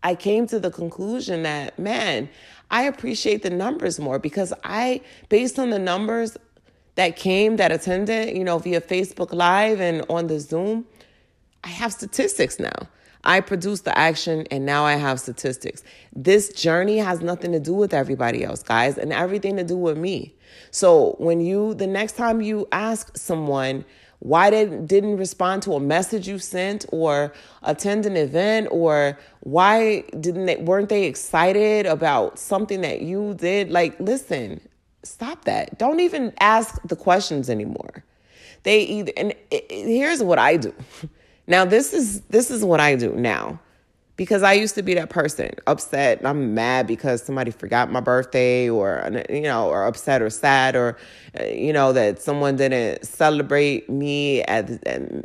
I 0.03 0.15
came 0.15 0.47
to 0.47 0.59
the 0.59 0.71
conclusion 0.71 1.43
that 1.43 1.77
man, 1.77 2.29
I 2.69 2.83
appreciate 2.83 3.43
the 3.43 3.49
numbers 3.49 3.99
more 3.99 4.19
because 4.19 4.53
I 4.63 5.01
based 5.29 5.59
on 5.59 5.69
the 5.69 5.79
numbers 5.79 6.37
that 6.95 7.15
came 7.15 7.57
that 7.57 7.71
attended, 7.71 8.35
you 8.35 8.43
know, 8.43 8.57
via 8.57 8.81
Facebook 8.81 9.33
Live 9.33 9.79
and 9.79 10.05
on 10.09 10.27
the 10.27 10.39
Zoom, 10.39 10.85
I 11.63 11.69
have 11.69 11.93
statistics 11.93 12.59
now. 12.59 12.87
I 13.23 13.39
produced 13.41 13.85
the 13.85 13.97
action 13.97 14.47
and 14.51 14.65
now 14.65 14.85
I 14.85 14.93
have 14.93 15.19
statistics. 15.19 15.83
This 16.15 16.51
journey 16.53 16.97
has 16.97 17.21
nothing 17.21 17.51
to 17.51 17.59
do 17.59 17.73
with 17.73 17.93
everybody 17.93 18.43
else, 18.43 18.63
guys, 18.63 18.97
and 18.97 19.13
everything 19.13 19.57
to 19.57 19.63
do 19.63 19.77
with 19.77 19.97
me. 19.97 20.33
So 20.71 21.15
when 21.19 21.41
you, 21.41 21.73
the 21.73 21.87
next 21.87 22.17
time 22.17 22.41
you 22.41 22.67
ask 22.71 23.15
someone, 23.17 23.85
why 24.21 24.51
they 24.51 24.65
didn't 24.65 25.17
respond 25.17 25.63
to 25.63 25.73
a 25.73 25.79
message 25.79 26.27
you 26.27 26.37
sent 26.37 26.85
or 26.91 27.33
attend 27.63 28.05
an 28.05 28.15
event 28.15 28.67
or 28.69 29.17
why 29.39 30.01
didn't 30.19 30.45
they 30.45 30.57
weren't 30.57 30.89
they 30.89 31.05
excited 31.05 31.87
about 31.87 32.37
something 32.37 32.81
that 32.81 33.01
you 33.01 33.33
did 33.33 33.71
like 33.71 33.99
listen 33.99 34.61
stop 35.01 35.45
that 35.45 35.75
don't 35.79 35.99
even 36.01 36.31
ask 36.39 36.79
the 36.83 36.95
questions 36.95 37.49
anymore 37.49 38.03
they 38.61 38.81
either 38.81 39.11
and 39.17 39.31
it, 39.49 39.65
it, 39.69 39.87
here's 39.87 40.21
what 40.21 40.37
i 40.37 40.55
do 40.55 40.71
Now 41.51 41.65
this 41.65 41.93
is 41.93 42.21
this 42.29 42.49
is 42.49 42.63
what 42.63 42.79
I 42.79 42.95
do 42.95 43.11
now. 43.11 43.59
Because 44.15 44.41
I 44.41 44.53
used 44.53 44.75
to 44.75 44.83
be 44.83 44.93
that 44.93 45.09
person, 45.09 45.51
upset. 45.67 46.23
I'm 46.23 46.53
mad 46.53 46.87
because 46.87 47.23
somebody 47.23 47.51
forgot 47.51 47.91
my 47.91 47.99
birthday, 47.99 48.69
or 48.69 49.09
you 49.29 49.41
know, 49.41 49.67
or 49.67 49.85
upset 49.85 50.21
or 50.21 50.29
sad, 50.29 50.77
or 50.77 50.97
uh, 51.37 51.43
you 51.43 51.73
know 51.73 51.91
that 51.91 52.21
someone 52.21 52.55
didn't 52.55 53.05
celebrate 53.05 53.89
me 53.89 54.43
as 54.43 54.79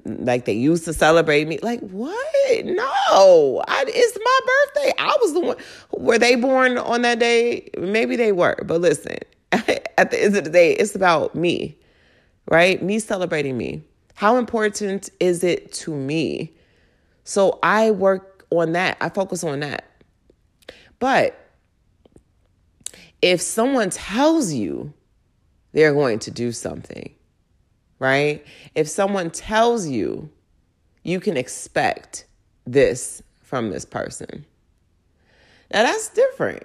like 0.04 0.46
they 0.46 0.54
used 0.54 0.84
to 0.86 0.92
celebrate 0.92 1.46
me. 1.46 1.60
Like 1.62 1.78
what? 1.80 2.64
No, 2.64 3.62
I, 3.68 3.84
it's 3.86 4.18
my 4.18 4.40
birthday. 4.50 4.92
I 4.98 5.16
was 5.20 5.32
the 5.32 5.40
one. 5.40 5.56
Were 5.92 6.18
they 6.18 6.34
born 6.34 6.76
on 6.76 7.02
that 7.02 7.20
day? 7.20 7.70
Maybe 7.78 8.16
they 8.16 8.32
were, 8.32 8.56
but 8.64 8.80
listen. 8.80 9.18
At 9.52 10.10
the 10.10 10.24
end 10.24 10.36
of 10.36 10.42
the 10.42 10.50
day, 10.50 10.72
it's 10.72 10.96
about 10.96 11.36
me, 11.36 11.78
right? 12.50 12.82
Me 12.82 12.98
celebrating 12.98 13.56
me. 13.56 13.84
How 14.16 14.38
important 14.38 15.10
is 15.20 15.44
it 15.44 15.72
to 15.74 15.94
me? 15.94 16.54
So 17.24 17.58
I 17.62 17.90
work 17.90 18.46
on 18.50 18.72
that. 18.72 18.96
I 18.98 19.10
focus 19.10 19.44
on 19.44 19.60
that. 19.60 19.84
But 20.98 21.38
if 23.20 23.42
someone 23.42 23.90
tells 23.90 24.54
you 24.54 24.94
they're 25.72 25.92
going 25.92 26.18
to 26.20 26.30
do 26.30 26.50
something, 26.50 27.14
right? 27.98 28.42
If 28.74 28.88
someone 28.88 29.30
tells 29.30 29.86
you 29.86 30.30
you 31.02 31.20
can 31.20 31.36
expect 31.36 32.24
this 32.64 33.22
from 33.42 33.68
this 33.68 33.84
person, 33.84 34.46
now 35.70 35.82
that's 35.82 36.08
different 36.08 36.62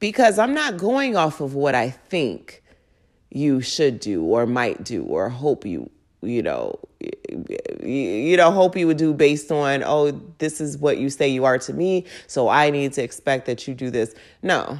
because 0.00 0.36
I'm 0.36 0.54
not 0.54 0.78
going 0.78 1.16
off 1.16 1.40
of 1.40 1.54
what 1.54 1.76
I 1.76 1.90
think 1.90 2.64
you 3.30 3.60
should 3.60 4.00
do 4.00 4.24
or 4.24 4.46
might 4.46 4.82
do 4.82 5.04
or 5.04 5.28
hope 5.28 5.64
you 5.64 5.88
you 6.22 6.42
know, 6.42 6.78
you 7.82 8.36
know, 8.36 8.50
hope 8.50 8.76
you 8.76 8.86
would 8.86 8.96
do 8.96 9.14
based 9.14 9.50
on, 9.50 9.82
oh, 9.84 10.10
this 10.38 10.60
is 10.60 10.76
what 10.76 10.98
you 10.98 11.10
say 11.10 11.28
you 11.28 11.44
are 11.44 11.58
to 11.58 11.72
me, 11.72 12.04
so 12.26 12.48
I 12.48 12.70
need 12.70 12.92
to 12.94 13.02
expect 13.02 13.46
that 13.46 13.66
you 13.66 13.74
do 13.74 13.90
this. 13.90 14.14
No, 14.42 14.78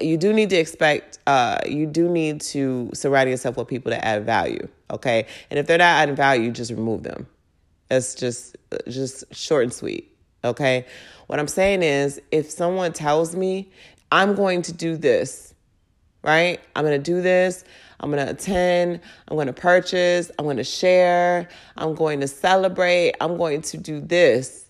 you 0.00 0.16
do 0.16 0.32
need 0.32 0.50
to 0.50 0.56
expect, 0.56 1.18
uh, 1.26 1.58
you 1.66 1.86
do 1.86 2.08
need 2.08 2.40
to 2.40 2.90
surround 2.94 3.28
yourself 3.28 3.56
with 3.56 3.68
people 3.68 3.90
that 3.90 4.04
add 4.04 4.24
value, 4.24 4.66
okay? 4.90 5.26
And 5.50 5.58
if 5.58 5.66
they're 5.66 5.78
not 5.78 5.84
adding 5.84 6.16
value, 6.16 6.50
just 6.50 6.70
remove 6.70 7.02
them. 7.02 7.26
It's 7.90 8.14
just, 8.14 8.56
just 8.88 9.24
short 9.34 9.64
and 9.64 9.72
sweet, 9.72 10.16
okay? 10.44 10.86
What 11.26 11.38
I'm 11.38 11.48
saying 11.48 11.82
is, 11.82 12.20
if 12.30 12.50
someone 12.50 12.92
tells 12.92 13.36
me, 13.36 13.70
I'm 14.10 14.34
going 14.34 14.62
to 14.62 14.72
do 14.72 14.96
this, 14.96 15.54
right? 16.22 16.60
I'm 16.76 16.84
going 16.84 17.02
to 17.02 17.10
do 17.12 17.20
this. 17.20 17.64
I'm 18.02 18.10
going 18.10 18.24
to 18.26 18.32
attend. 18.32 19.00
I'm 19.28 19.36
going 19.36 19.46
to 19.46 19.52
purchase. 19.52 20.30
I'm 20.38 20.44
going 20.44 20.56
to 20.56 20.64
share. 20.64 21.48
I'm 21.76 21.94
going 21.94 22.20
to 22.20 22.28
celebrate. 22.28 23.14
I'm 23.20 23.36
going 23.36 23.62
to 23.62 23.78
do 23.78 24.00
this. 24.00 24.66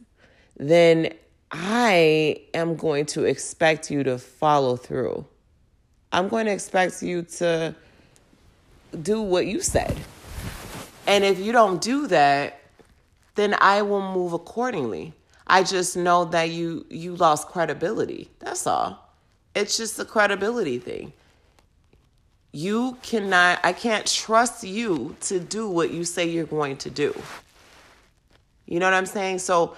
Then 0.59 1.15
I 1.51 2.43
am 2.53 2.77
going 2.77 3.07
to 3.07 3.25
expect 3.25 3.91
you 3.91 4.03
to 4.05 4.19
follow 4.19 4.77
through. 4.77 5.27
I'm 6.13 6.29
going 6.29 6.47
to 6.47 6.53
expect 6.53 7.03
you 7.03 7.23
to 7.23 7.75
do 9.01 9.23
what 9.23 9.47
you 9.47 9.61
said. 9.61 9.97
And 11.07 11.25
if 11.25 11.39
you 11.39 11.53
don't 11.53 11.81
do 11.81 12.07
that, 12.09 12.61
then 13.35 13.57
I 13.61 13.81
will 13.83 14.13
move 14.13 14.35
accordingly. 14.35 15.15
I 15.47 15.63
just 15.63 15.97
know 15.97 16.27
that 16.27 16.51
you 16.51 16.87
you 16.89 17.17
lost 17.17 17.49
credibility. 17.49 18.31
That's 18.39 18.67
all. 18.67 19.15
It's 19.55 19.77
just 19.77 19.99
a 19.99 20.05
credibility 20.05 20.79
thing 20.79 21.13
you 22.53 22.99
cannot, 23.03 23.61
I 23.65 23.73
can't 23.73 24.07
trust 24.07 24.63
you 24.63 25.17
to 25.23 25.41
do 25.41 25.69
what 25.69 25.91
you 25.91 26.05
say 26.05 26.29
you're 26.29 26.45
going 26.45 26.77
to 26.79 26.91
do. 26.91 27.15
You 28.67 28.79
know 28.79 28.87
what 28.87 28.95
I'm 28.95 29.07
saying? 29.07 29.39
So 29.39 29.75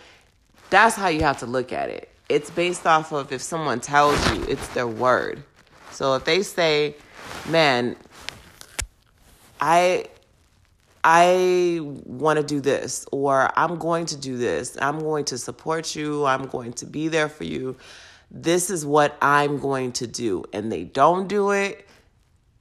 that's 0.70 0.96
how 0.96 1.08
you 1.08 1.20
have 1.20 1.38
to 1.38 1.46
look 1.46 1.72
at 1.72 1.88
it. 1.88 2.10
It's 2.28 2.50
based 2.50 2.87
off 2.87 3.12
of 3.12 3.32
if 3.32 3.42
someone 3.42 3.80
tells 3.80 4.18
you 4.32 4.44
it's 4.44 4.66
their 4.68 4.88
word. 4.88 5.44
So 5.92 6.14
if 6.16 6.24
they 6.24 6.42
say, 6.42 6.96
man, 7.48 7.96
I 9.60 10.06
I 11.04 11.80
want 11.82 12.38
to 12.38 12.44
do 12.44 12.60
this 12.60 13.06
or 13.12 13.50
I'm 13.56 13.78
going 13.78 14.06
to 14.06 14.16
do 14.16 14.38
this. 14.38 14.76
I'm 14.80 14.98
going 14.98 15.26
to 15.26 15.38
support 15.38 15.94
you. 15.94 16.24
I'm 16.24 16.46
going 16.46 16.72
to 16.74 16.87
be 16.87 17.08
there 17.08 17.28
for 17.28 17.44
you. 17.44 17.76
This 18.30 18.70
is 18.70 18.87
what 18.87 19.16
I'm 19.20 19.58
going 19.58 19.92
to 19.92 20.06
do. 20.06 20.44
And 20.52 20.72
they 20.72 20.84
don't 20.84 21.28
do 21.28 21.50
it 21.50 21.87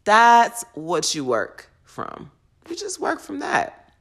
that's 0.04 0.64
what 0.74 1.14
you 1.16 1.24
work 1.26 1.70
from. 1.84 2.32
You 2.70 2.76
just 2.76 3.00
work 3.00 3.20
from 3.20 3.40
that. 3.40 3.92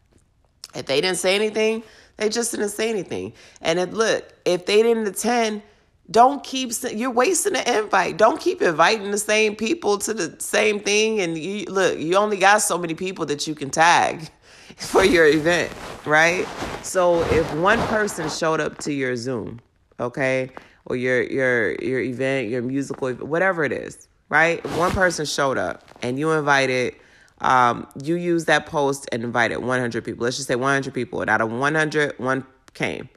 If 0.75 0.87
they 0.87 1.01
didn't 1.01 1.19
say 1.19 1.35
anything, 1.35 1.83
they 2.17 2.29
just 2.29 2.51
didn't 2.51 2.71
say 2.71 2.89
anything. 2.89 3.35
And 3.61 3.79
if, 3.79 3.93
look, 3.93 4.25
if 4.45 4.67
they 4.67 4.83
didn't 4.83 5.07
attend, 5.07 5.63
don't 6.11 6.43
keep 6.43 6.73
you're 6.93 7.11
wasting 7.11 7.55
the 7.55 7.79
invite. 7.79 8.17
Don't 8.17 8.41
keep 8.41 8.61
inviting 8.61 9.11
the 9.11 9.19
same 9.19 9.57
people 9.57 9.99
to 9.99 10.15
the 10.15 10.41
same 10.41 10.81
thing. 10.81 11.21
And 11.21 11.39
you 11.39 11.67
look, 11.67 11.99
you 11.99 12.17
only 12.17 12.37
got 12.37 12.63
so 12.63 12.77
many 12.77 12.95
people 12.95 13.27
that 13.27 13.47
you 13.47 13.55
can 13.55 13.71
tag 13.71 14.29
for 14.77 15.05
your 15.05 15.27
event, 15.27 15.73
right? 16.05 16.47
So 16.83 17.23
if 17.31 17.53
one 17.55 17.79
person 17.87 18.29
showed 18.29 18.61
up 18.61 18.79
to 18.79 18.93
your 18.93 19.17
Zoom, 19.17 19.61
okay, 20.01 20.51
or 20.87 20.97
your 20.97 21.23
your 21.23 21.75
your 21.77 22.01
event, 22.01 22.49
your 22.49 22.63
musical, 22.63 23.13
whatever 23.15 23.65
it 23.65 23.73
is, 23.73 24.09
right? 24.33 24.65
One 24.79 24.93
person 24.93 25.27
showed 25.27 25.59
up 25.59 25.85
and 26.01 26.19
you 26.19 26.31
invited, 26.31 26.97
um, 27.43 27.87
you 28.03 28.15
used 28.15 28.47
that 28.47 28.65
post 28.65 29.07
and 29.13 29.23
invited 29.25 29.59
100 29.59 30.03
people. 30.03 30.25
Let's 30.25 30.37
just 30.37 30.49
say 30.49 30.55
100 30.57 30.95
people. 30.95 31.21
And 31.21 31.29
out 31.29 31.43
of 31.43 31.53
100, 31.53 32.19
one 32.19 32.47
came. 32.73 33.11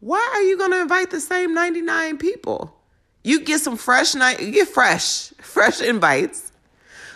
Why 0.00 0.26
are 0.32 0.40
you 0.40 0.56
going 0.56 0.70
to 0.70 0.80
invite 0.80 1.10
the 1.10 1.20
same 1.20 1.52
99 1.52 2.16
people? 2.16 2.74
You 3.22 3.44
get 3.44 3.60
some 3.60 3.76
fresh 3.76 4.14
night, 4.14 4.40
you 4.40 4.52
get 4.52 4.66
fresh, 4.66 5.28
fresh 5.42 5.82
invites 5.82 6.50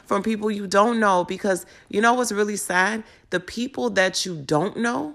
from 0.04 0.22
people 0.22 0.50
you 0.50 0.66
don't 0.66 1.00
know 1.00 1.24
because 1.24 1.64
you 1.88 2.02
know 2.02 2.12
what's 2.12 2.32
really 2.32 2.56
sad? 2.56 3.02
The 3.30 3.40
people 3.40 3.88
that 3.90 4.26
you 4.26 4.36
don't 4.36 4.76
know 4.76 5.14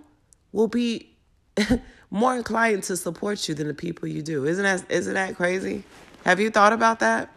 will 0.54 0.68
be 0.68 1.16
more 2.10 2.36
inclined 2.36 2.82
to 2.84 2.98
support 2.98 3.48
you 3.48 3.54
than 3.54 3.68
the 3.68 3.76
people 3.76 4.08
you 4.08 4.24
do. 4.24 4.46
Isn't 4.48 4.64
that 4.64 4.90
isn't 4.90 5.14
that 5.14 5.36
crazy? 5.36 5.84
Have 6.26 6.40
you 6.40 6.50
thought 6.50 6.74
about 6.74 7.00
that? 7.02 7.30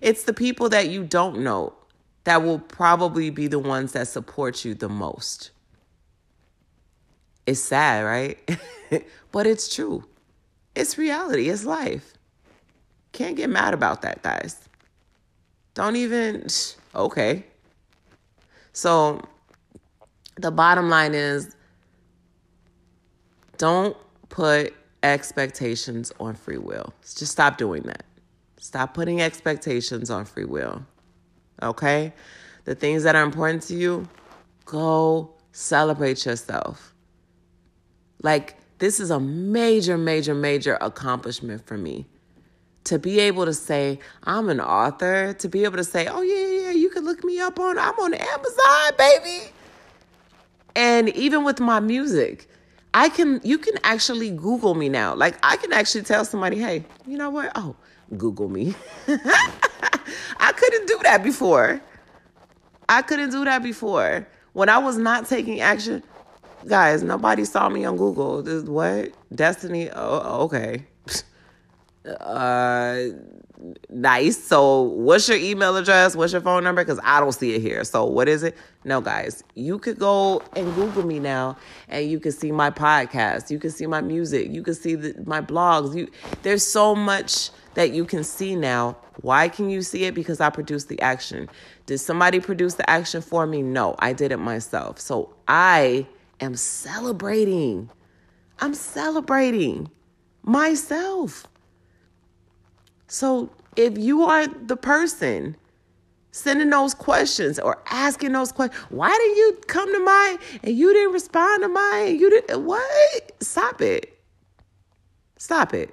It's 0.00 0.24
the 0.24 0.32
people 0.32 0.68
that 0.70 0.88
you 0.88 1.04
don't 1.04 1.40
know 1.40 1.74
that 2.24 2.42
will 2.42 2.58
probably 2.58 3.30
be 3.30 3.46
the 3.46 3.58
ones 3.58 3.92
that 3.92 4.08
support 4.08 4.64
you 4.64 4.74
the 4.74 4.88
most. 4.88 5.50
It's 7.46 7.60
sad, 7.60 8.04
right? 8.04 8.58
but 9.32 9.46
it's 9.46 9.74
true. 9.74 10.04
It's 10.74 10.98
reality, 10.98 11.48
it's 11.48 11.64
life. 11.64 12.14
Can't 13.12 13.36
get 13.36 13.50
mad 13.50 13.74
about 13.74 14.02
that, 14.02 14.22
guys. 14.22 14.68
Don't 15.74 15.96
even, 15.96 16.46
okay. 16.94 17.44
So 18.72 19.20
the 20.36 20.50
bottom 20.50 20.88
line 20.88 21.14
is 21.14 21.54
don't 23.56 23.96
put 24.28 24.74
expectations 25.02 26.12
on 26.20 26.34
free 26.34 26.58
will. 26.58 26.94
Just 27.02 27.32
stop 27.32 27.58
doing 27.58 27.82
that. 27.82 28.04
Stop 28.60 28.92
putting 28.92 29.22
expectations 29.22 30.10
on 30.10 30.26
free 30.26 30.44
will. 30.44 30.84
Okay? 31.62 32.12
The 32.66 32.74
things 32.74 33.04
that 33.04 33.16
are 33.16 33.24
important 33.24 33.62
to 33.64 33.74
you, 33.74 34.06
go 34.66 35.32
celebrate 35.50 36.26
yourself. 36.26 36.94
Like, 38.22 38.58
this 38.78 39.00
is 39.00 39.10
a 39.10 39.18
major, 39.18 39.96
major, 39.96 40.34
major 40.34 40.76
accomplishment 40.82 41.66
for 41.66 41.78
me. 41.78 42.06
To 42.84 42.98
be 42.98 43.18
able 43.20 43.46
to 43.46 43.54
say, 43.54 43.98
I'm 44.24 44.50
an 44.50 44.60
author, 44.60 45.32
to 45.32 45.48
be 45.48 45.64
able 45.64 45.78
to 45.78 45.84
say, 45.84 46.06
oh, 46.06 46.20
yeah, 46.20 46.66
yeah, 46.66 46.70
you 46.72 46.90
can 46.90 47.06
look 47.06 47.24
me 47.24 47.40
up 47.40 47.58
on, 47.58 47.78
I'm 47.78 47.98
on 47.98 48.12
Amazon, 48.12 48.92
baby. 48.98 49.52
And 50.76 51.08
even 51.10 51.44
with 51.44 51.60
my 51.60 51.80
music, 51.80 52.46
I 52.92 53.08
can, 53.08 53.40
you 53.42 53.56
can 53.56 53.76
actually 53.84 54.30
Google 54.30 54.74
me 54.74 54.90
now. 54.90 55.14
Like, 55.14 55.38
I 55.42 55.56
can 55.56 55.72
actually 55.72 56.02
tell 56.02 56.26
somebody, 56.26 56.58
hey, 56.58 56.84
you 57.06 57.16
know 57.16 57.30
what? 57.30 57.52
Oh, 57.54 57.74
Google 58.16 58.48
me. 58.48 58.74
I 59.08 60.52
couldn't 60.52 60.86
do 60.86 60.98
that 61.04 61.22
before. 61.22 61.80
I 62.88 63.02
couldn't 63.02 63.30
do 63.30 63.44
that 63.44 63.62
before. 63.62 64.26
When 64.52 64.68
I 64.68 64.78
was 64.78 64.98
not 64.98 65.28
taking 65.28 65.60
action, 65.60 66.02
guys, 66.66 67.02
nobody 67.02 67.44
saw 67.44 67.68
me 67.68 67.84
on 67.84 67.96
Google. 67.96 68.42
This 68.42 68.64
what? 68.64 69.12
Destini. 69.32 69.92
Oh, 69.94 70.44
okay. 70.44 70.86
uh 72.20 72.96
nice. 73.88 74.42
So, 74.42 74.82
what's 74.82 75.28
your 75.28 75.38
email 75.38 75.76
address? 75.76 76.16
What's 76.16 76.32
your 76.32 76.42
phone 76.42 76.64
number? 76.64 76.84
Because 76.84 77.00
I 77.02 77.20
don't 77.20 77.32
see 77.32 77.54
it 77.54 77.62
here. 77.62 77.84
So, 77.84 78.04
what 78.04 78.28
is 78.28 78.42
it? 78.42 78.56
No, 78.84 79.00
guys, 79.00 79.44
you 79.54 79.78
could 79.78 79.98
go 79.98 80.42
and 80.56 80.74
Google 80.74 81.04
me 81.04 81.18
now, 81.18 81.56
and 81.88 82.10
you 82.10 82.18
can 82.20 82.32
see 82.32 82.52
my 82.52 82.70
podcast. 82.70 83.50
You 83.50 83.58
can 83.58 83.70
see 83.70 83.86
my 83.86 84.00
music. 84.00 84.50
You 84.50 84.62
can 84.62 84.74
see 84.74 84.94
the, 84.94 85.14
my 85.26 85.40
blogs. 85.40 85.94
You 85.94 86.08
there's 86.42 86.66
so 86.66 86.94
much 86.94 87.50
that 87.74 87.92
you 87.92 88.04
can 88.04 88.24
see 88.24 88.56
now. 88.56 88.96
Why 89.20 89.48
can 89.48 89.68
you 89.70 89.82
see 89.82 90.04
it? 90.04 90.14
Because 90.14 90.40
I 90.40 90.50
produced 90.50 90.88
the 90.88 91.00
action. 91.00 91.48
Did 91.86 91.98
somebody 91.98 92.40
produce 92.40 92.74
the 92.74 92.88
action 92.88 93.20
for 93.20 93.46
me? 93.46 93.62
No, 93.62 93.96
I 93.98 94.12
did 94.12 94.32
it 94.32 94.38
myself. 94.38 94.98
So 94.98 95.34
I 95.46 96.06
am 96.40 96.56
celebrating. 96.56 97.90
I'm 98.60 98.74
celebrating 98.74 99.90
myself. 100.42 101.46
So 103.10 103.50
if 103.74 103.98
you 103.98 104.22
are 104.22 104.46
the 104.46 104.76
person 104.76 105.56
sending 106.30 106.70
those 106.70 106.94
questions 106.94 107.58
or 107.58 107.82
asking 107.90 108.32
those 108.32 108.52
questions, 108.52 108.80
why 108.88 109.10
did 109.10 109.36
you 109.36 109.58
come 109.66 109.92
to 109.92 109.98
mine 109.98 110.38
and 110.62 110.76
you 110.76 110.92
didn't 110.94 111.12
respond 111.12 111.64
to 111.64 111.68
mine? 111.68 112.20
You 112.20 112.30
didn't 112.30 112.64
what? 112.64 113.32
Stop 113.42 113.82
it. 113.82 114.16
Stop 115.38 115.74
it. 115.74 115.92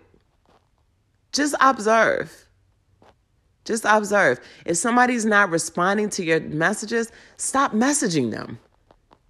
Just 1.32 1.56
observe. 1.60 2.46
Just 3.66 3.84
observe. 3.86 4.40
If 4.66 4.78
somebody's 4.78 5.26
not 5.26 5.50
responding 5.50 6.10
to 6.12 6.24
your 6.24 6.40
messages, 6.40 7.12
stop 7.38 7.74
messaging 7.74 8.30
them. 8.30 8.60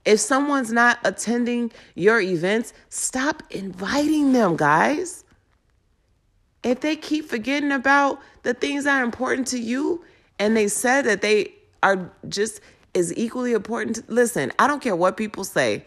If 0.04 0.20
someone's 0.20 0.74
not 0.74 1.00
attending 1.06 1.72
your 1.96 2.20
events, 2.20 2.74
stop 2.90 3.44
inviting 3.50 4.34
them, 4.34 4.58
guys. 4.58 5.24
If 6.64 6.82
they 6.82 6.96
keep 6.96 7.30
forgetting 7.30 7.72
about 7.72 8.20
the 8.44 8.54
things 8.54 8.86
that 8.86 9.00
are 9.00 9.04
important 9.04 9.48
to 9.48 9.60
you 9.60 10.04
and 10.40 10.56
they 10.56 10.68
said 10.68 11.04
that 11.04 11.22
they 11.22 11.54
are 11.84 12.12
just 12.28 12.62
as 12.96 13.16
equally 13.16 13.54
important, 13.54 13.98
to, 13.98 14.04
listen, 14.08 14.52
I 14.60 14.68
don't 14.68 14.82
care 14.82 14.96
what 14.96 15.18
people 15.18 15.44
say. 15.44 15.86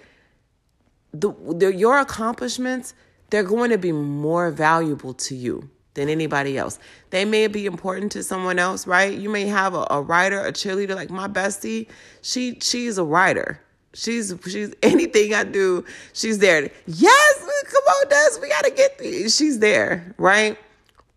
The, 1.12 1.32
the, 1.54 1.74
your 1.74 1.98
accomplishments, 1.98 2.94
they're 3.30 3.42
going 3.42 3.70
to 3.70 3.78
be 3.78 3.92
more 3.92 4.50
valuable 4.50 5.14
to 5.14 5.34
you 5.34 5.68
than 5.94 6.08
anybody 6.08 6.56
else. 6.56 6.78
They 7.10 7.24
may 7.24 7.46
be 7.48 7.66
important 7.66 8.12
to 8.12 8.22
someone 8.22 8.58
else, 8.58 8.86
right? 8.86 9.16
You 9.16 9.28
may 9.28 9.46
have 9.46 9.74
a, 9.74 9.86
a 9.90 10.00
writer, 10.00 10.40
a 10.40 10.52
cheerleader 10.52 10.94
like 10.94 11.10
my 11.10 11.28
bestie. 11.28 11.88
She 12.22 12.58
she's 12.60 12.96
a 12.98 13.04
writer. 13.04 13.60
She's 13.94 14.34
she's 14.46 14.74
anything 14.82 15.34
I 15.34 15.44
do, 15.44 15.84
she's 16.12 16.38
there. 16.38 16.70
Yes, 16.86 17.38
come 17.70 17.82
on, 17.82 18.08
Des, 18.08 18.40
we 18.40 18.48
gotta 18.48 18.70
get 18.70 18.98
these. 18.98 19.36
She's 19.36 19.58
there, 19.58 20.14
right? 20.18 20.56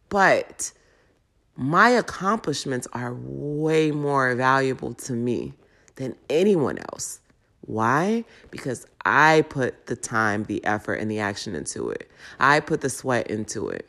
But 0.10 0.72
my 1.56 1.90
accomplishments 1.90 2.88
are 2.94 3.14
way 3.14 3.92
more 3.92 4.36
valuable 4.36 4.94
to 4.96 5.14
me 5.14 5.54
than 5.96 6.16
anyone 6.30 6.80
else. 6.80 7.20
Why? 7.62 8.26
Because 8.52 8.86
I 9.06 9.46
put 9.50 9.86
the 9.86 9.96
time, 9.96 10.44
the 10.46 10.64
effort, 10.66 10.96
and 10.96 11.10
the 11.10 11.20
action 11.20 11.56
into 11.56 11.90
it. 11.90 12.10
I 12.40 12.60
put 12.60 12.82
the 12.82 12.90
sweat 12.90 13.28
into 13.28 13.70
it. 13.70 13.88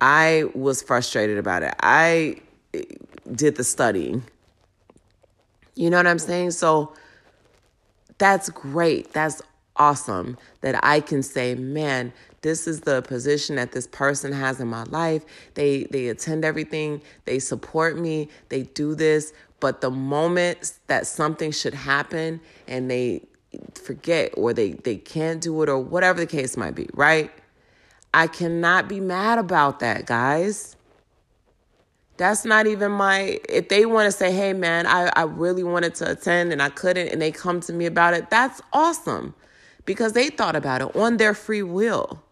I 0.00 0.44
was 0.54 0.82
frustrated 0.82 1.38
about 1.38 1.62
it. 1.62 1.74
I 1.80 2.40
eh, 2.74 2.82
did 3.32 3.56
the 3.56 3.64
studying. 3.64 4.24
You 5.74 5.90
know 5.90 5.98
what 5.98 6.06
I'm 6.06 6.18
saying? 6.18 6.52
So 6.52 6.92
that's 8.18 8.48
great. 8.50 9.12
That's 9.12 9.42
awesome 9.76 10.38
that 10.62 10.82
I 10.84 11.00
can 11.00 11.22
say, 11.22 11.54
man, 11.54 12.12
this 12.42 12.66
is 12.66 12.82
the 12.82 13.02
position 13.02 13.56
that 13.56 13.72
this 13.72 13.86
person 13.86 14.32
has 14.32 14.60
in 14.60 14.68
my 14.68 14.84
life. 14.84 15.24
They 15.54 15.84
they 15.84 16.08
attend 16.08 16.44
everything, 16.44 17.02
they 17.24 17.38
support 17.38 17.98
me, 17.98 18.28
they 18.48 18.62
do 18.62 18.94
this, 18.94 19.32
but 19.60 19.80
the 19.80 19.90
moment 19.90 20.72
that 20.86 21.06
something 21.06 21.50
should 21.50 21.74
happen 21.74 22.40
and 22.68 22.90
they 22.90 23.26
forget 23.74 24.32
or 24.36 24.52
they 24.52 24.72
they 24.72 24.96
can't 24.96 25.40
do 25.40 25.62
it 25.62 25.68
or 25.68 25.78
whatever 25.78 26.20
the 26.20 26.26
case 26.26 26.56
might 26.56 26.74
be, 26.74 26.88
right? 26.94 27.30
I 28.14 28.28
cannot 28.28 28.88
be 28.88 29.00
mad 29.00 29.38
about 29.38 29.80
that, 29.80 30.06
guys. 30.06 30.76
That's 32.16 32.44
not 32.44 32.66
even 32.66 32.92
my, 32.92 33.40
if 33.48 33.68
they 33.68 33.86
want 33.86 34.06
to 34.06 34.12
say, 34.12 34.32
hey 34.32 34.52
man, 34.52 34.86
I, 34.86 35.10
I 35.14 35.22
really 35.22 35.62
wanted 35.62 35.94
to 35.96 36.10
attend 36.10 36.52
and 36.52 36.62
I 36.62 36.70
couldn't, 36.70 37.08
and 37.08 37.20
they 37.20 37.30
come 37.30 37.60
to 37.60 37.72
me 37.72 37.86
about 37.86 38.14
it, 38.14 38.30
that's 38.30 38.60
awesome 38.72 39.34
because 39.84 40.12
they 40.12 40.30
thought 40.30 40.56
about 40.56 40.82
it 40.82 40.96
on 40.96 41.18
their 41.18 41.34
free 41.34 41.62
will. 41.62 42.22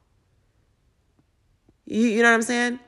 You, 1.87 2.01
you 2.01 2.23
know 2.23 2.31
what 2.31 2.37
I'm 2.37 2.43
saying? 2.43 2.81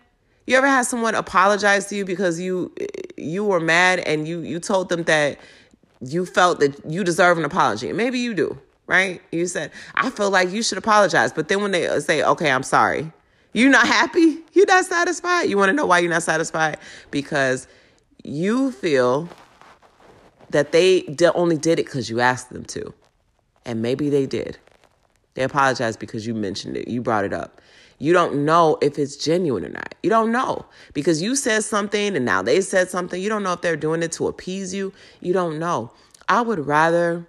You 0.46 0.56
ever 0.56 0.68
had 0.68 0.82
someone 0.82 1.14
apologize 1.14 1.86
to 1.86 1.96
you 1.96 2.04
because 2.04 2.40
you 2.40 2.72
you 3.16 3.42
were 3.42 3.58
mad 3.58 3.98
and 4.00 4.28
you 4.28 4.42
you 4.42 4.60
told 4.60 4.88
them 4.88 5.02
that 5.02 5.38
you 6.00 6.24
felt 6.24 6.60
that 6.60 6.88
you 6.88 7.02
deserve 7.02 7.36
an 7.36 7.44
apology. 7.44 7.92
Maybe 7.92 8.20
you 8.20 8.32
do 8.32 8.56
right? 8.86 9.20
You 9.32 9.46
said, 9.46 9.72
I 9.94 10.10
feel 10.10 10.30
like 10.30 10.50
you 10.50 10.62
should 10.62 10.78
apologize. 10.78 11.32
But 11.32 11.48
then 11.48 11.62
when 11.62 11.72
they 11.72 11.86
uh, 11.86 12.00
say, 12.00 12.22
okay, 12.22 12.50
I'm 12.50 12.62
sorry, 12.62 13.12
you're 13.56 13.70
not 13.70 13.86
happy, 13.86 14.38
you're 14.52 14.66
not 14.66 14.84
satisfied. 14.84 15.44
You 15.44 15.56
want 15.56 15.70
to 15.70 15.72
know 15.72 15.86
why 15.86 16.00
you're 16.00 16.10
not 16.10 16.22
satisfied? 16.22 16.76
Because 17.10 17.66
you 18.22 18.70
feel 18.70 19.30
that 20.50 20.72
they 20.72 21.04
only 21.34 21.56
did 21.56 21.78
it 21.78 21.86
because 21.86 22.10
you 22.10 22.20
asked 22.20 22.50
them 22.50 22.64
to. 22.66 22.92
And 23.64 23.80
maybe 23.80 24.10
they 24.10 24.26
did. 24.26 24.58
They 25.34 25.42
apologized 25.42 25.98
because 25.98 26.26
you 26.26 26.34
mentioned 26.34 26.76
it, 26.76 26.86
you 26.88 27.00
brought 27.00 27.24
it 27.24 27.32
up. 27.32 27.62
You 27.98 28.12
don't 28.12 28.44
know 28.44 28.76
if 28.82 28.98
it's 28.98 29.16
genuine 29.16 29.64
or 29.64 29.70
not. 29.70 29.94
You 30.02 30.10
don't 30.10 30.30
know 30.30 30.66
because 30.92 31.22
you 31.22 31.34
said 31.34 31.64
something 31.64 32.14
and 32.14 32.26
now 32.26 32.42
they 32.42 32.60
said 32.60 32.90
something. 32.90 33.20
You 33.20 33.30
don't 33.30 33.42
know 33.42 33.54
if 33.54 33.62
they're 33.62 33.74
doing 33.74 34.02
it 34.02 34.12
to 34.12 34.28
appease 34.28 34.74
you. 34.74 34.92
You 35.20 35.32
don't 35.32 35.58
know. 35.58 35.90
I 36.28 36.42
would 36.42 36.66
rather 36.66 37.26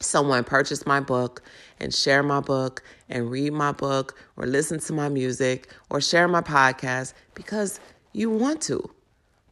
someone 0.00 0.44
purchase 0.44 0.84
my 0.84 1.00
book 1.00 1.42
and 1.84 1.94
share 1.94 2.22
my 2.22 2.40
book 2.40 2.82
and 3.08 3.30
read 3.30 3.52
my 3.52 3.70
book 3.70 4.18
or 4.36 4.46
listen 4.46 4.80
to 4.80 4.92
my 4.92 5.08
music 5.08 5.68
or 5.90 6.00
share 6.00 6.26
my 6.26 6.40
podcast 6.40 7.12
because 7.34 7.78
you 8.12 8.30
want 8.30 8.62
to. 8.62 8.90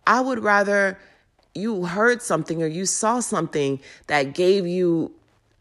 I 0.07 0.21
would 0.21 0.41
rather 0.41 0.99
you 1.55 1.85
heard 1.85 2.23
something 2.23 2.63
or 2.63 2.67
you 2.67 2.87
saw 2.87 3.21
something 3.21 3.79
that 4.07 4.35
gave 4.35 4.67
you 4.67 5.13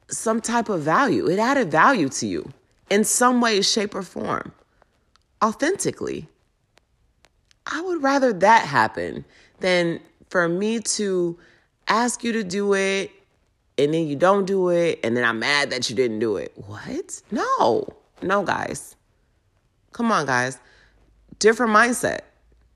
some 0.07 0.39
type 0.39 0.69
of 0.69 0.81
value. 0.81 1.27
It 1.27 1.39
added 1.39 1.69
value 1.69 2.09
to 2.09 2.25
you 2.25 2.51
in 2.89 3.03
some 3.03 3.41
way, 3.41 3.61
shape, 3.61 3.93
or 3.93 4.03
form, 4.03 4.53
authentically. 5.43 6.27
I 7.67 7.81
would 7.81 8.01
rather 8.01 8.33
that 8.33 8.65
happen 8.65 9.25
than 9.59 9.99
for 10.29 10.47
me 10.47 10.79
to 10.79 11.37
ask 11.87 12.23
you 12.23 12.31
to 12.31 12.43
do 12.43 12.73
it 12.73 13.11
and 13.83 13.93
then 13.93 14.07
you 14.07 14.15
don't 14.15 14.45
do 14.45 14.69
it, 14.69 14.99
and 15.03 15.17
then 15.17 15.25
I'm 15.25 15.39
mad 15.39 15.71
that 15.71 15.89
you 15.89 15.95
didn't 15.95 16.19
do 16.19 16.37
it. 16.37 16.53
What? 16.67 17.21
No, 17.31 17.87
no, 18.21 18.43
guys. 18.43 18.95
Come 19.91 20.11
on, 20.11 20.25
guys. 20.25 20.59
Different 21.39 21.73
mindset. 21.73 22.19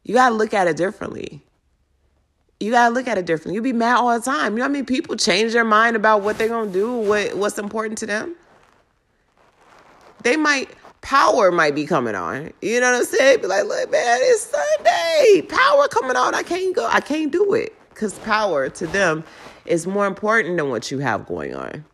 You 0.04 0.16
got 0.16 0.30
to 0.30 0.36
look 0.36 0.54
at 0.54 0.68
it 0.68 0.78
differently. 0.78 1.44
You 2.60 2.72
got 2.72 2.90
to 2.90 2.94
look 2.94 3.08
at 3.08 3.18
it 3.18 3.26
differently. 3.26 3.56
You 3.56 3.62
be 3.62 3.74
mad 3.74 3.98
all 3.98 4.18
the 4.18 4.24
time. 4.24 4.54
You 4.54 4.60
know 4.60 4.66
what 4.66 4.70
I 4.70 4.74
mean? 4.74 4.86
People 4.86 5.16
change 5.16 5.54
their 5.54 5.64
mind 5.64 5.96
about 5.96 6.22
what 6.22 6.38
they're 6.38 6.48
going 6.48 6.72
to 6.72 6.74
do, 6.74 6.96
what, 6.96 7.36
what's 7.36 7.60
important 7.60 7.98
to 8.00 8.06
them. 8.06 8.36
They 10.24 10.38
might 10.38 10.72
power 11.02 11.52
might 11.52 11.76
be 11.76 11.86
coming 11.86 12.16
on. 12.16 12.52
You 12.64 12.80
know 12.80 12.92
what 12.92 13.02
I'm 13.02 13.06
saying? 13.06 13.42
Be 13.42 13.48
like, 13.48 13.66
look, 13.66 13.92
man, 13.92 14.20
it's 14.22 14.42
Sunday. 14.42 15.44
Power 15.48 15.88
coming 15.88 16.16
on. 16.16 16.34
I 16.34 16.42
can't 16.42 16.76
go. 16.76 16.88
I 16.88 17.00
can't 17.00 17.32
do 17.32 17.54
it. 17.54 17.76
Because 17.90 18.18
power 18.20 18.70
to 18.70 18.88
them 18.88 19.24
is 19.66 19.88
more 19.88 20.06
important 20.06 20.58
than 20.58 20.70
what 20.70 20.92
you 20.92 21.00
have 21.00 21.26
going 21.26 21.56
on. 21.56 21.86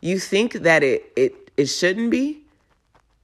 You 0.00 0.18
think 0.18 0.54
that 0.54 0.82
it 0.82 1.12
it 1.16 1.50
it 1.56 1.66
shouldn't 1.66 2.10
be, 2.10 2.42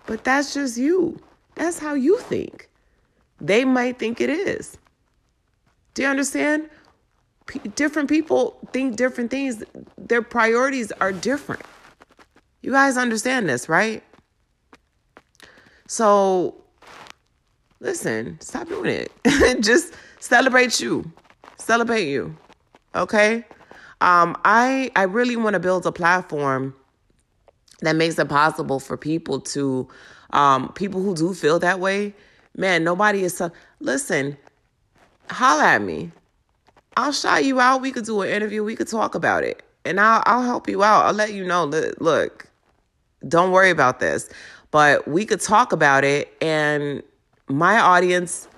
but 0.06 0.24
that's 0.24 0.54
just 0.54 0.76
you. 0.78 1.20
That's 1.54 1.78
how 1.78 1.94
you 1.94 2.18
think. 2.20 2.68
They 3.40 3.64
might 3.64 3.98
think 3.98 4.20
it 4.20 4.30
is. 4.30 4.78
Do 5.94 6.02
you 6.02 6.09
understand? 6.09 6.68
P- 7.46 7.59
different 7.74 8.09
people 8.09 8.59
think 8.72 8.96
different 8.96 9.30
things. 9.30 9.62
Their 9.98 10.22
priorities 10.22 10.92
are 11.00 11.12
different. 11.12 11.62
You 12.62 12.70
guys 12.72 12.96
understand 12.96 13.48
this, 13.48 13.68
right? 13.68 14.02
So, 15.87 16.62
listen, 17.80 18.38
stop 18.40 18.68
doing 18.68 19.06
it. 19.24 19.61
Just 19.62 19.94
celebrate 20.20 20.80
you. 20.80 21.11
Celebrate 21.59 22.09
you. 22.09 22.37
Okay? 22.94 23.44
Um, 24.01 24.37
I 24.45 24.91
I 24.97 25.05
really 25.05 25.37
want 25.37 25.55
to 25.55 25.61
build 25.61 25.87
a 25.87 25.93
platform 25.93 26.75
that 27.81 27.97
makes 27.97 28.19
it 28.19 28.29
possible 28.29 28.81
for 28.81 28.97
people 28.97 29.41
to 29.41 29.89
um, 30.31 30.73
people 30.75 31.03
who 31.03 31.15
do 31.15 31.35
feel 31.35 31.59
that 31.59 31.81
way. 31.81 32.15
Man, 32.57 32.85
nobody 32.85 33.23
is. 33.23 33.37
So, 33.37 33.51
listen, 33.79 34.37
holla 35.31 35.65
at 35.65 35.83
me. 35.83 36.11
I'll 36.97 37.13
shout 37.13 37.45
you 37.45 37.61
out. 37.61 37.81
We 37.81 37.93
could 37.93 38.05
do 38.05 38.23
an 38.23 38.31
interview. 38.31 38.65
We 38.65 38.77
could 38.77 38.89
talk 38.89 39.15
about 39.15 39.45
it, 39.45 39.63
and 39.85 40.01
I'll 40.01 40.23
I'll 40.27 40.43
help 40.43 40.69
you 40.69 40.83
out. 40.83 41.07
I'll 41.07 41.13
let 41.15 41.33
you 41.33 41.45
know. 41.45 41.65
Look, 41.65 42.49
don't 43.29 43.53
worry 43.53 43.71
about 43.71 44.01
this 44.01 44.29
but 44.71 45.07
we 45.09 45.25
could 45.25 45.41
talk 45.41 45.73
about 45.73 46.05
it 46.05 46.33
and 46.41 47.03
my 47.49 47.79
audience 47.79 48.49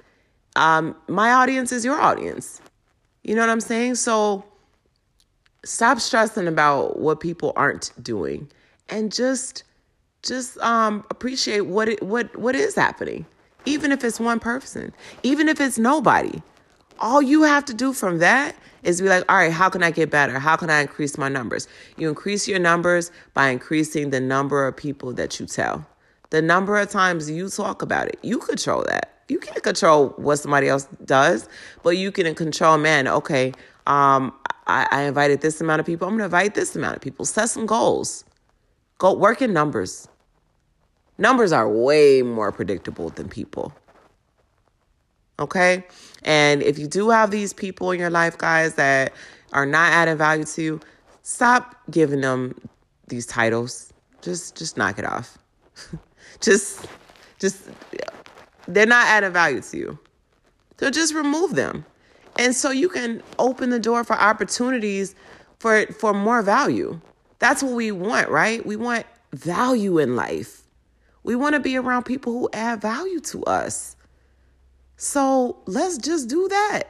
um 0.57 0.95
my 1.09 1.33
audience 1.33 1.73
is 1.73 1.85
your 1.85 2.01
audience 2.01 2.61
you 3.23 3.35
know 3.35 3.41
what 3.41 3.51
i'm 3.51 3.61
saying 3.61 3.95
so 3.95 4.45
stop 5.65 6.01
stressing 6.01 6.47
about 6.47 6.99
what 6.99 7.21
people 7.21 7.53
aren't 7.57 7.93
doing 8.03 8.49
and 8.89 9.13
just 9.13 9.65
just 10.23 10.59
um 10.59 11.05
appreciate 11.11 11.63
what 11.63 11.89
it 11.89 12.03
what 12.03 12.35
what 12.37 12.55
is 12.55 12.75
happening 12.75 13.25
even 13.65 13.93
if 13.93 14.05
it's 14.05 14.19
one 14.19 14.41
person 14.41 14.93
even 15.23 15.49
if 15.49 15.61
it's 15.61 15.79
nobody 15.79 16.43
all 16.99 17.21
you 17.21 17.43
have 17.43 17.65
to 17.65 17.75
do 17.75 17.93
from 17.93 18.19
that 18.19 18.55
is 18.85 19.01
be 19.01 19.09
like, 19.09 19.25
all 19.29 19.37
right, 19.37 19.53
how 19.53 19.69
can 19.69 19.83
I 19.83 19.91
get 19.91 20.11
better? 20.11 20.39
How 20.39 20.57
can 20.57 20.71
I 20.71 20.81
increase 20.81 21.19
my 21.19 21.29
numbers? 21.29 21.69
You 21.97 22.09
increase 22.09 22.47
your 22.47 22.59
numbers 22.59 23.11
by 23.35 23.49
increasing 23.49 24.11
the 24.11 24.21
number 24.21 24.67
of 24.67 24.77
people 24.77 25.13
that 25.15 25.39
you 25.41 25.47
tell 25.47 25.87
the 26.33 26.41
number 26.41 26.79
of 26.79 26.89
times 26.89 27.31
you 27.31 27.51
talk 27.51 27.83
about 27.83 28.09
it. 28.09 28.19
You 28.23 28.39
control 28.39 28.83
that. 28.89 29.13
You 29.29 29.39
can't 29.39 29.63
control 29.63 30.15
what 30.17 30.37
somebody 30.37 30.67
else 30.67 30.89
does, 31.05 31.47
but 31.83 31.99
you 31.99 32.11
can 32.11 32.35
control, 32.35 32.79
man, 32.79 33.07
okay, 33.07 33.53
um, 33.87 34.33
I, 34.67 34.87
I 34.91 35.03
invited 35.03 35.41
this 35.41 35.61
amount 35.61 35.81
of 35.81 35.87
people. 35.87 36.07
I'm 36.07 36.13
going 36.13 36.21
to 36.21 36.25
invite 36.27 36.55
this 36.55 36.77
amount 36.77 36.97
of 36.97 37.03
people. 37.03 37.25
Set 37.25 37.51
some 37.51 37.67
goals. 37.67 38.25
Go 38.99 39.15
work 39.15 39.43
in 39.43 39.53
numbers. 39.53 40.09
Numbers 41.19 41.53
are 41.53 41.69
way 41.69 42.23
more 42.23 42.53
predictable 42.53 43.11
than 43.11 43.29
people. 43.29 43.73
Okay? 45.39 45.85
And 46.23 46.63
if 46.63 46.79
you 46.79 46.87
do 46.87 47.11
have 47.11 47.31
these 47.31 47.53
people 47.53 47.91
in 47.91 47.99
your 47.99 48.11
life, 48.11 48.39
guys, 48.39 48.75
that 48.75 49.13
are 49.53 49.67
not 49.67 49.93
adding 49.93 50.17
value 50.17 50.45
to 50.45 50.63
you, 50.63 50.81
stop 51.23 51.77
giving 51.91 52.21
them 52.21 52.55
these 53.09 53.27
titles. 53.27 53.93
Just 54.23 54.57
just 54.57 54.77
knock 54.77 54.99
it 54.99 55.05
off. 55.05 55.37
just 56.41 56.87
just 57.39 57.69
they're 58.69 58.87
not 58.87 59.07
adding 59.07 59.33
value 59.33 59.61
to 59.61 59.77
you. 59.77 59.99
So 60.79 60.91
just 60.91 61.15
remove 61.15 61.55
them. 61.55 61.85
And 62.37 62.55
so 62.55 62.71
you 62.71 62.89
can 62.89 63.23
open 63.39 63.71
the 63.71 63.79
door 63.79 64.05
for 64.05 64.15
opportunities 64.15 65.15
for 65.59 65.87
for 65.87 66.13
more 66.13 66.43
value. 66.43 67.01
That's 67.39 67.63
what 67.63 67.73
we 67.73 67.93
want, 67.93 68.29
right? 68.29 68.65
We 68.65 68.77
want 68.77 69.07
value 69.33 69.99
in 69.99 70.17
life. 70.17 70.63
We 71.25 71.37
want 71.37 71.55
to 71.55 71.61
be 71.61 71.77
around 71.77 72.05
people 72.05 72.33
who 72.33 72.49
add 72.53 72.81
value 72.81 73.21
to 73.21 73.45
us. 73.45 73.97
So 74.97 75.59
let's 75.67 75.99
just 75.99 76.29
do 76.29 76.49
that. 76.49 76.85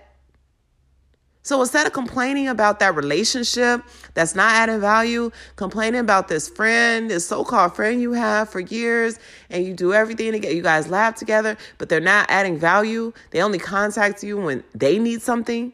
So 1.44 1.60
instead 1.60 1.86
of 1.86 1.92
complaining 1.92 2.46
about 2.46 2.78
that 2.78 2.94
relationship 2.94 3.82
that's 4.14 4.36
not 4.36 4.52
adding 4.52 4.80
value, 4.80 5.30
complaining 5.56 6.00
about 6.00 6.28
this 6.28 6.48
friend, 6.48 7.10
this 7.10 7.26
so-called 7.26 7.74
friend 7.74 8.00
you 8.00 8.12
have 8.12 8.48
for 8.48 8.60
years, 8.60 9.18
and 9.50 9.64
you 9.64 9.74
do 9.74 9.92
everything 9.92 10.32
to 10.32 10.38
get 10.38 10.54
you 10.54 10.62
guys 10.62 10.88
laugh 10.88 11.16
together, 11.16 11.56
but 11.78 11.88
they're 11.88 12.00
not 12.00 12.30
adding 12.30 12.58
value. 12.58 13.12
They 13.32 13.42
only 13.42 13.58
contact 13.58 14.22
you 14.22 14.40
when 14.40 14.62
they 14.72 15.00
need 15.00 15.20
something. 15.20 15.72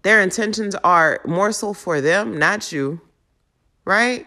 Their 0.00 0.22
intentions 0.22 0.74
are 0.76 1.20
more 1.26 1.52
so 1.52 1.74
for 1.74 2.00
them, 2.00 2.38
not 2.38 2.72
you. 2.72 3.00
Right? 3.84 4.26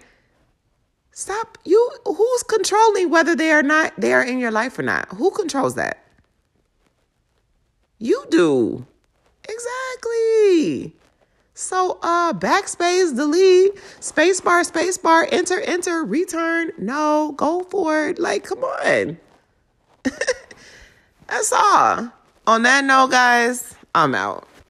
Stop. 1.11 1.57
You 1.63 1.91
who's 2.05 2.43
controlling 2.43 3.09
whether 3.09 3.35
they 3.35 3.51
are 3.51 3.63
not 3.63 3.93
they 3.97 4.13
are 4.13 4.23
in 4.23 4.37
your 4.37 4.51
life 4.51 4.77
or 4.77 4.83
not? 4.83 5.07
Who 5.15 5.31
controls 5.31 5.75
that? 5.75 6.03
You 7.97 8.25
do. 8.29 8.85
Exactly. 9.47 10.93
So 11.53 11.99
uh 12.01 12.33
backspace, 12.33 13.15
delete, 13.15 13.75
spacebar, 14.01 14.69
spacebar, 14.69 15.27
enter, 15.31 15.61
enter, 15.61 16.03
return. 16.03 16.71
No, 16.77 17.33
go 17.37 17.61
for 17.63 18.09
it. 18.09 18.19
Like, 18.19 18.43
come 18.43 18.63
on. 18.63 19.17
That's 21.27 21.53
all. 21.53 22.11
On 22.47 22.61
that 22.63 22.83
note, 22.83 23.11
guys, 23.11 23.73
I'm 23.95 24.13
out. 24.13 24.47